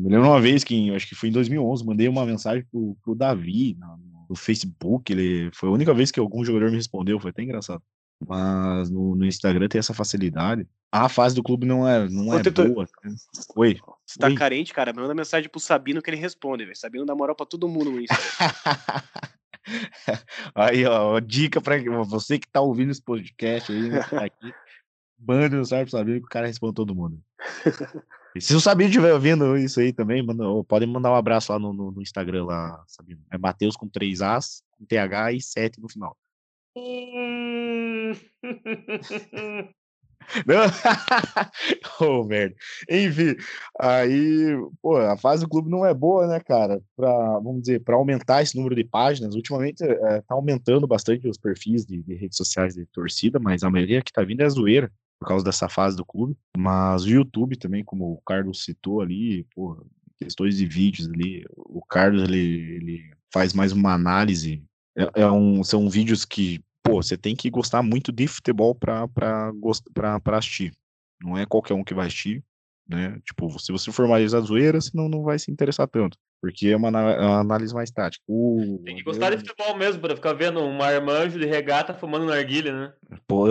[0.00, 3.14] Me lembro uma vez que, acho que foi em 2011, mandei uma mensagem pro, pro
[3.14, 7.30] Davi no, no Facebook, ele foi a única vez que algum jogador me respondeu, foi
[7.30, 7.82] até engraçado.
[8.26, 10.66] Mas no, no Instagram tem essa facilidade.
[10.90, 12.86] A fase do clube não é, não é boa.
[13.02, 13.14] Né?
[13.56, 13.80] Oi.
[14.06, 14.34] Você tá Oi.
[14.34, 14.92] carente, cara?
[14.92, 16.76] Manda mensagem pro Sabino que ele responde, velho.
[16.76, 19.02] Sabino dá moral pra todo mundo no Instagram.
[20.54, 24.52] aí, ó, dica pra você que tá ouvindo esse podcast aí, né, tá aqui.
[25.18, 27.20] Manda mensagem pro Sabino que o cara responde todo mundo.
[28.34, 31.58] E se o Sabino estiver ouvindo isso aí também, manda, podem mandar um abraço lá
[31.58, 33.20] no, no, no Instagram lá, Sabino.
[33.30, 36.16] É Matheus com 3 As, com TH e 7 no final.
[40.46, 40.64] Não.
[42.00, 42.54] oh, merda.
[42.88, 43.36] Enfim,
[43.78, 46.80] aí, pô, a fase do clube não é boa, né, cara?
[46.96, 51.36] Pra, vamos dizer, para aumentar esse número de páginas, ultimamente é, tá aumentando bastante os
[51.36, 54.90] perfis de, de, redes sociais de torcida, mas a maioria que tá vindo é zoeira
[55.18, 56.36] por causa dessa fase do clube.
[56.56, 59.84] Mas o YouTube também, como o Carlos citou ali, pô,
[60.18, 64.64] questões de vídeos ali, o Carlos ele, ele faz mais uma análise.
[64.96, 69.08] É, é um, são vídeos que pô, você tem que gostar muito de futebol para
[70.32, 70.72] assistir.
[71.22, 72.42] Não é qualquer um que vai assistir,
[72.88, 73.18] né?
[73.24, 76.18] Tipo, se você for mais a zoeira, você não, vai se interessar tanto.
[76.40, 78.24] Porque é uma, é uma análise mais tática.
[78.26, 82.26] O, Tem que gostar de futebol mesmo, para ficar vendo um marmanjo de regata fumando
[82.26, 82.92] narguilha, né?
[83.28, 83.44] Pô,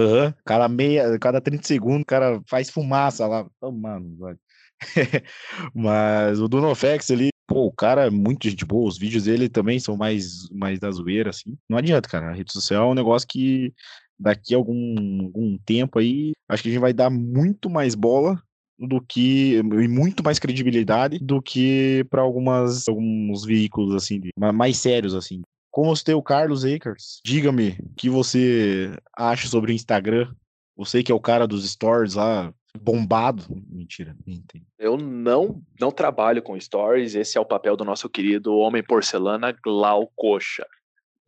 [0.45, 3.47] cada meia, cada 30 segundos o cara faz fumaça lá.
[3.61, 4.37] Oh, mano,
[5.73, 9.77] Mas o Dunofex ali, pô, o cara é muito gente boa, os vídeos dele também
[9.77, 11.57] são mais, mais da zoeira, assim.
[11.69, 12.29] Não adianta, cara.
[12.29, 13.73] A rede social é um negócio que
[14.17, 18.41] daqui a algum, algum tempo aí, acho que a gente vai dar muito mais bola
[18.79, 24.21] do que e muito mais credibilidade do que para algumas alguns veículos assim
[24.53, 25.41] mais sérios assim.
[25.69, 30.33] Como você tem o Carlos Akers, diga-me o que você acha sobre o Instagram.
[30.75, 33.43] Você que é o cara dos stories lá, bombado.
[33.69, 34.65] Mentira, entendo.
[34.77, 39.55] Eu não não trabalho com stories, esse é o papel do nosso querido homem porcelana
[39.63, 40.65] Glau Coxa.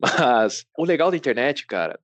[0.00, 1.98] Mas o legal da internet, cara,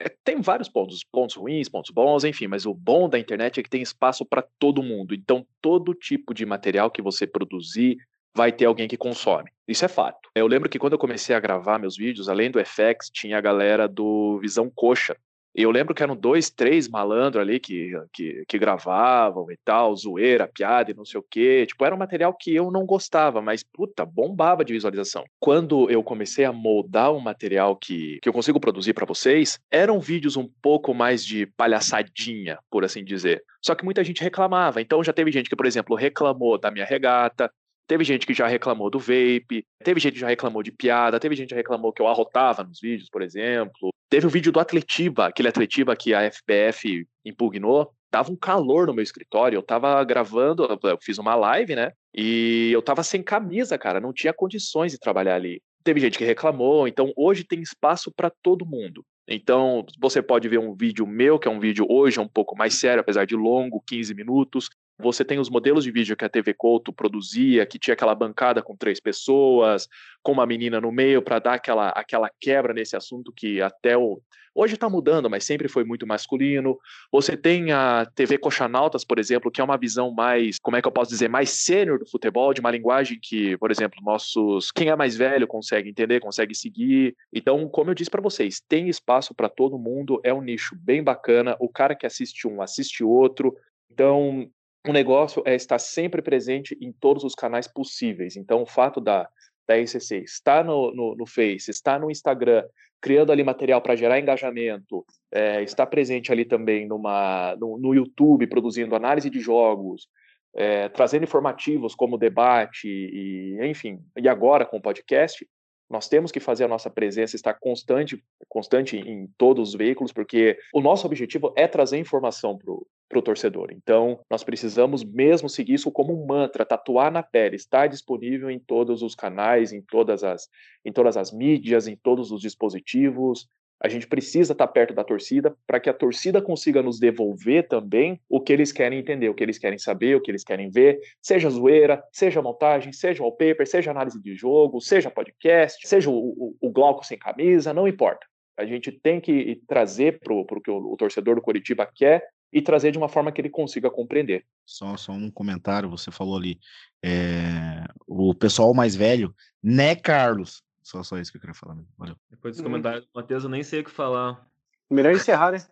[0.00, 3.62] é, tem vários pontos, pontos ruins, pontos bons, enfim, mas o bom da internet é
[3.62, 5.14] que tem espaço para todo mundo.
[5.14, 7.98] Então, todo tipo de material que você produzir
[8.34, 9.50] vai ter alguém que consome.
[9.68, 10.28] Isso é fato.
[10.34, 13.40] Eu lembro que quando eu comecei a gravar meus vídeos, além do FX, tinha a
[13.40, 15.16] galera do Visão Coxa,
[15.54, 20.48] eu lembro que eram dois, três malandros ali que, que, que, gravavam e tal, zoeira,
[20.48, 21.66] piada e não sei o quê.
[21.66, 25.24] Tipo, era um material que eu não gostava, mas, puta, bombava de visualização.
[25.38, 30.00] Quando eu comecei a moldar um material que, que eu consigo produzir para vocês, eram
[30.00, 33.44] vídeos um pouco mais de palhaçadinha, por assim dizer.
[33.60, 34.80] Só que muita gente reclamava.
[34.80, 37.52] Então já teve gente que, por exemplo, reclamou da minha regata,
[37.86, 41.34] Teve gente que já reclamou do vape, teve gente que já reclamou de piada, teve
[41.34, 43.90] gente que reclamou que eu arrotava nos vídeos, por exemplo.
[44.08, 47.92] Teve o vídeo do Atletiba, aquele Atletiba que a FBF impugnou.
[48.10, 51.92] Tava um calor no meu escritório, eu tava gravando, eu fiz uma live, né?
[52.14, 55.62] E eu tava sem camisa, cara, não tinha condições de trabalhar ali.
[55.82, 59.04] Teve gente que reclamou, então hoje tem espaço para todo mundo.
[59.26, 62.74] Então, você pode ver um vídeo meu, que é um vídeo hoje um pouco mais
[62.74, 64.68] sério, apesar de longo, 15 minutos.
[64.98, 68.62] Você tem os modelos de vídeo que a TV Couto produzia, que tinha aquela bancada
[68.62, 69.88] com três pessoas,
[70.22, 74.20] com uma menina no meio, para dar aquela, aquela quebra nesse assunto que até o.
[74.54, 76.78] Hoje está mudando, mas sempre foi muito masculino.
[77.10, 80.86] Você tem a TV Coxanautas, por exemplo, que é uma visão mais, como é que
[80.86, 84.70] eu posso dizer, mais sênior do futebol, de uma linguagem que, por exemplo, nossos.
[84.70, 87.16] Quem é mais velho consegue entender, consegue seguir.
[87.32, 91.02] Então, como eu disse para vocês, tem espaço para todo mundo, é um nicho bem
[91.02, 91.56] bacana.
[91.58, 93.56] O cara que assiste um, assiste outro.
[93.90, 94.50] Então,
[94.88, 98.36] o negócio é estar sempre presente em todos os canais possíveis.
[98.36, 99.28] Então, o fato da,
[99.66, 102.64] da RCC estar no, no, no Face, estar no Instagram,
[103.00, 108.46] criando ali material para gerar engajamento, é, estar presente ali também numa, no, no YouTube,
[108.46, 110.08] produzindo análise de jogos,
[110.54, 115.46] é, trazendo informativos como debate, e, enfim, e agora com o podcast,
[115.90, 120.58] nós temos que fazer a nossa presença estar constante, constante em todos os veículos, porque
[120.72, 123.70] o nosso objetivo é trazer informação para o torcedor.
[123.72, 128.58] Então, nós precisamos mesmo seguir isso como um mantra, tatuar na pele, estar disponível em
[128.58, 130.48] todos os canais, em todas as,
[130.84, 133.46] em todas as mídias, em todos os dispositivos,
[133.82, 138.20] a gente precisa estar perto da torcida para que a torcida consiga nos devolver também
[138.28, 141.00] o que eles querem entender, o que eles querem saber, o que eles querem ver,
[141.20, 146.56] seja zoeira, seja montagem, seja wallpaper, seja análise de jogo, seja podcast, seja o, o,
[146.60, 148.24] o Glauco sem camisa, não importa.
[148.56, 152.62] A gente tem que trazer para o que o, o torcedor do Curitiba quer e
[152.62, 154.44] trazer de uma forma que ele consiga compreender.
[154.64, 156.60] Só, só um comentário, você falou ali,
[157.04, 160.62] é, o pessoal mais velho, né, Carlos?
[160.82, 161.76] Só, só isso que eu queria falar.
[161.96, 162.16] Valeu.
[162.30, 162.64] Depois dos hum.
[162.64, 164.46] comentários do Matheus, eu nem sei o que falar.
[164.90, 165.64] Melhor encerrar, né?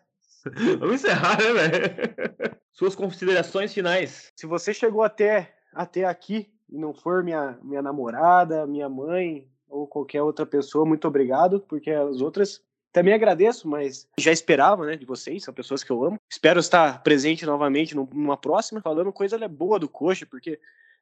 [0.78, 2.60] Vamos encerrar, né, velho?
[2.72, 4.32] Suas considerações finais.
[4.36, 9.86] Se você chegou até, até aqui e não for minha, minha namorada, minha mãe ou
[9.86, 15.06] qualquer outra pessoa, muito obrigado, porque as outras também agradeço, mas já esperava, né, de
[15.06, 16.18] vocês, são pessoas que eu amo.
[16.28, 20.58] Espero estar presente novamente numa próxima, falando coisa boa do Coxa, porque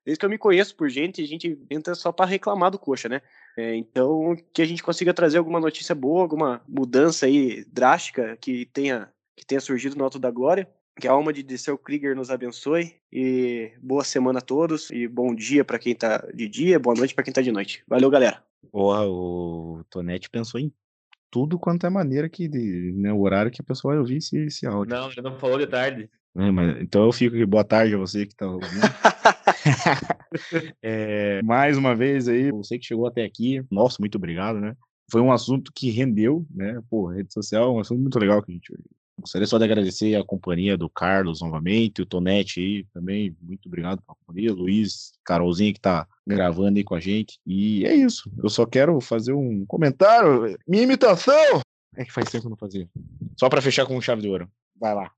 [0.09, 3.11] desde que eu me conheço por gente, a gente entra só para reclamar do Coxa,
[3.11, 3.21] né?
[3.59, 8.65] É, então, que a gente consiga trazer alguma notícia boa, alguma mudança aí drástica que
[8.73, 10.67] tenha, que tenha surgido no Alto da Glória.
[10.99, 15.35] Que a alma de Dissel Krieger nos abençoe e boa semana a todos e bom
[15.35, 17.85] dia para quem tá de dia, boa noite para quem tá de noite.
[17.87, 18.43] Valeu, galera.
[18.73, 20.73] Boa, o Tonete pensou em
[21.31, 24.39] tudo quanto é maneira que de, né, o horário que a pessoa vai ouvir esse,
[24.39, 24.97] esse áudio.
[24.97, 26.09] Não, ele não falou de tarde.
[26.39, 28.81] É, mas, então eu fico aqui, boa tarde a você que tá ouvindo.
[30.81, 34.77] é, mais uma vez aí, você que chegou até aqui, nossa, muito obrigado, né?
[35.11, 36.81] Foi um assunto que rendeu, né?
[36.89, 38.73] Pô, rede social é um assunto muito legal que a gente
[39.21, 44.01] Gostaria só de agradecer a companhia do Carlos novamente, o Tonete aí também, muito obrigado
[44.01, 47.41] pela companhia, Luiz, Carolzinha que tá gravando aí com a gente.
[47.45, 51.61] E é isso, eu só quero fazer um comentário, minha imitação
[51.97, 52.89] É que faz tempo que eu não fazia.
[53.37, 54.49] Só pra fechar com chave de ouro.
[54.81, 55.11] Vai lá.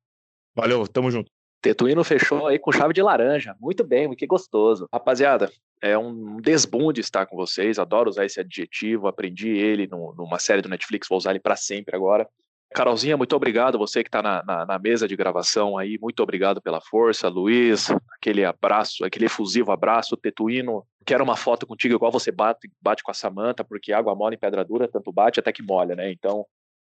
[0.55, 1.31] Valeu, tamo junto.
[1.61, 3.55] Tetuíno fechou aí com chave de laranja.
[3.61, 4.89] Muito bem, que gostoso.
[4.93, 5.51] Rapaziada,
[5.83, 7.79] é um desbunde estar com vocês.
[7.79, 9.07] Adoro usar esse adjetivo.
[9.07, 12.27] Aprendi ele no, numa série do Netflix, vou usar ele para sempre agora.
[12.73, 13.77] Carolzinha, muito obrigado.
[13.79, 17.29] Você que está na, na, na, mesa de gravação aí, muito obrigado pela força.
[17.29, 20.17] Luiz, aquele abraço, aquele efusivo abraço.
[20.17, 24.37] Tetuíno, quero uma foto contigo igual você bate, bate com a Samanta, porque água mole
[24.37, 26.13] em pedra dura, tanto bate até que molha, né?
[26.13, 26.47] Então,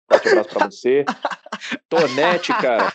[0.06, 1.04] forte abraço para você.
[1.88, 2.92] Tonete, cara.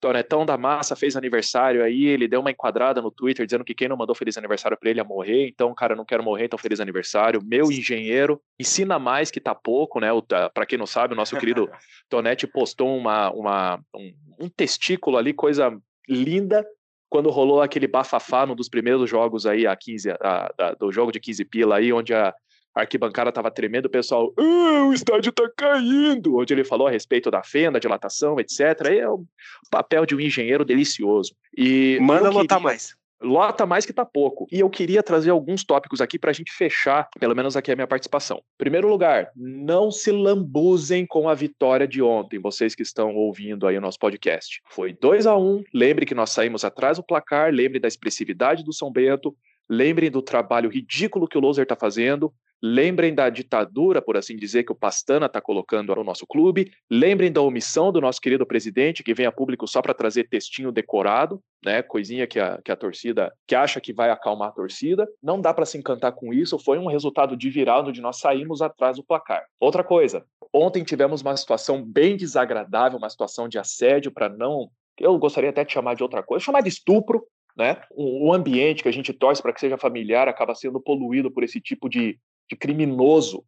[0.00, 3.88] Tonetão da Massa fez aniversário aí, ele deu uma enquadrada no Twitter dizendo que quem
[3.88, 6.80] não mandou feliz aniversário para ele ia morrer, então, cara, não quero morrer, então feliz
[6.80, 7.42] aniversário.
[7.44, 10.08] Meu engenheiro, ensina mais que tá pouco, né?
[10.54, 11.68] Para quem não sabe, o nosso querido
[12.08, 15.76] Tonete postou uma, uma, um, um testículo ali, coisa
[16.08, 16.66] linda,
[17.10, 21.12] quando rolou aquele bafafá num dos primeiros jogos aí, a 15, a, a, do jogo
[21.12, 22.32] de 15 pila aí, onde a,
[22.74, 26.90] a arquibancada estava tremendo, o pessoal, ah, o estádio está caindo, onde ele falou a
[26.90, 28.86] respeito da fenda, dilatação, etc.
[28.86, 29.24] Aí é o
[29.70, 31.34] papel de um engenheiro delicioso.
[31.56, 32.38] E Manda queria...
[32.38, 32.94] lotar mais.
[33.22, 34.46] Lota mais que tá pouco.
[34.50, 37.76] E eu queria trazer alguns tópicos aqui para a gente fechar, pelo menos aqui a
[37.76, 38.42] minha participação.
[38.56, 43.76] Primeiro lugar, não se lambuzem com a vitória de ontem, vocês que estão ouvindo aí
[43.76, 44.62] o nosso podcast.
[44.70, 48.64] Foi 2 a 1 um, lembre que nós saímos atrás do placar, lembre da expressividade
[48.64, 49.36] do São Bento,
[49.68, 52.32] lembrem do trabalho ridículo que o Loser está fazendo,
[52.62, 56.70] Lembrem da ditadura, por assim dizer, que o Pastana está colocando no nosso clube.
[56.90, 60.70] Lembrem da omissão do nosso querido presidente, que vem a público só para trazer textinho
[60.70, 61.82] decorado, né?
[61.82, 65.08] Coisinha que a, que a torcida, que acha que vai acalmar a torcida.
[65.22, 66.58] Não dá para se encantar com isso.
[66.58, 69.42] Foi um resultado de viral onde nós saímos atrás do placar.
[69.58, 74.68] Outra coisa, ontem tivemos uma situação bem desagradável, uma situação de assédio, para não.
[74.98, 77.24] Eu gostaria até de chamar de outra coisa, chamar de estupro,
[77.56, 77.80] né?
[77.90, 81.60] O, ambiente que a gente torce para que seja familiar acaba sendo poluído por esse
[81.60, 82.18] tipo de,
[82.50, 83.44] de criminoso.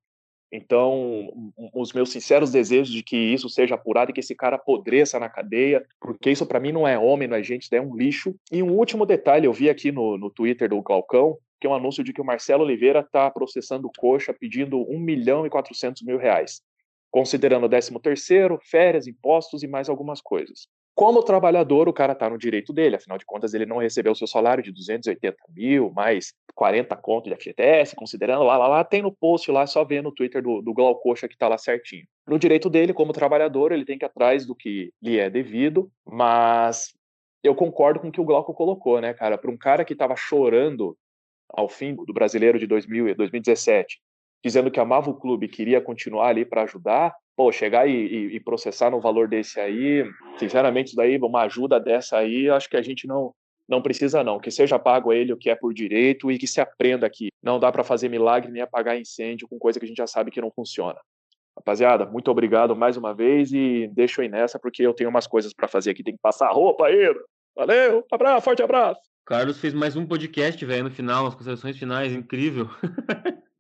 [0.55, 5.19] Então, os meus sinceros desejos de que isso seja apurado e que esse cara apodreça
[5.19, 8.35] na cadeia, porque isso para mim não é homem, não é gente, é um lixo.
[8.51, 11.75] E um último detalhe, eu vi aqui no, no Twitter do Galcão, que é um
[11.75, 16.19] anúncio de que o Marcelo Oliveira está processando coxa pedindo 1 milhão e 400 mil
[16.19, 16.61] reais,
[17.11, 20.69] considerando o 13 terceiro, férias, impostos e mais algumas coisas.
[20.95, 24.17] Como trabalhador, o cara está no direito dele, afinal de contas, ele não recebeu o
[24.17, 29.01] seu salário de 280 mil, mais 40 conto de FGTS, considerando lá, lá, lá, tem
[29.01, 32.07] no post lá, só ver no Twitter do, do Glaucoxa que está lá certinho.
[32.27, 35.91] No direito dele, como trabalhador, ele tem que ir atrás do que lhe é devido,
[36.05, 36.93] mas
[37.43, 39.39] eu concordo com o que o Glauco colocou, né, cara?
[39.39, 40.97] Para um cara que estava chorando
[41.49, 43.99] ao fim do brasileiro de 2000, 2017,
[44.45, 48.37] dizendo que amava o clube e queria continuar ali para ajudar, pô, chegar e, e,
[48.37, 50.05] e, processar no valor desse aí,
[50.39, 53.35] sinceramente, isso daí, uma ajuda dessa aí, acho que a gente não
[53.69, 56.47] não precisa não, que seja pago a ele o que é por direito e que
[56.47, 57.29] se aprenda aqui.
[57.43, 60.31] Não dá para fazer milagre nem apagar incêndio com coisa que a gente já sabe
[60.31, 60.99] que não funciona.
[61.57, 65.55] Rapaziada, muito obrigado mais uma vez e deixa ir nessa porque eu tenho umas coisas
[65.55, 67.15] para fazer aqui, tem que passar roupa aí.
[67.57, 69.01] Valeu, abraço, forte abraço.
[69.25, 72.69] Carlos fez mais um podcast, velho, no final, as considerações finais, incrível.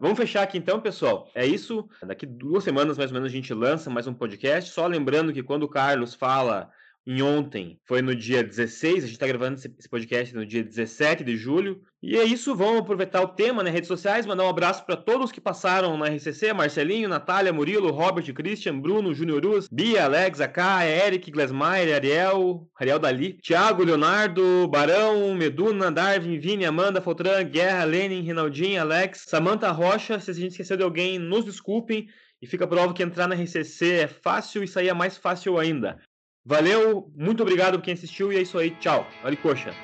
[0.00, 1.30] Vamos fechar aqui então, pessoal.
[1.34, 1.88] É isso.
[2.02, 4.70] Daqui duas semanas, mais ou menos, a gente lança mais um podcast.
[4.70, 6.70] Só lembrando que quando o Carlos fala
[7.06, 11.22] em ontem, foi no dia 16, a gente está gravando esse podcast no dia 17
[11.22, 11.82] de julho.
[12.02, 13.70] E é isso, vamos aproveitar o tema, né?
[13.70, 18.32] Redes sociais, mandar um abraço para todos que passaram na RCC: Marcelinho, Natália, Murilo, Robert,
[18.32, 20.58] Christian, Bruno, Júnior Uz, Bia, Alex, AK,
[21.06, 28.22] Eric, Glesmaier, Ariel, Ariel Dali, Thiago, Leonardo, Barão, Meduna, Darwin, Vini, Amanda, Fotran, Guerra, Lenin,
[28.22, 30.18] Rinaldinho, Alex, Samantha Rocha.
[30.18, 32.08] Se a gente esqueceu de alguém, nos desculpem.
[32.40, 35.98] E fica prova que entrar na RCC é fácil e sair é mais fácil ainda.
[36.46, 38.70] Valeu, muito obrigado por quem assistiu e é isso aí.
[38.72, 39.08] Tchau.
[39.22, 39.74] Olha coxa.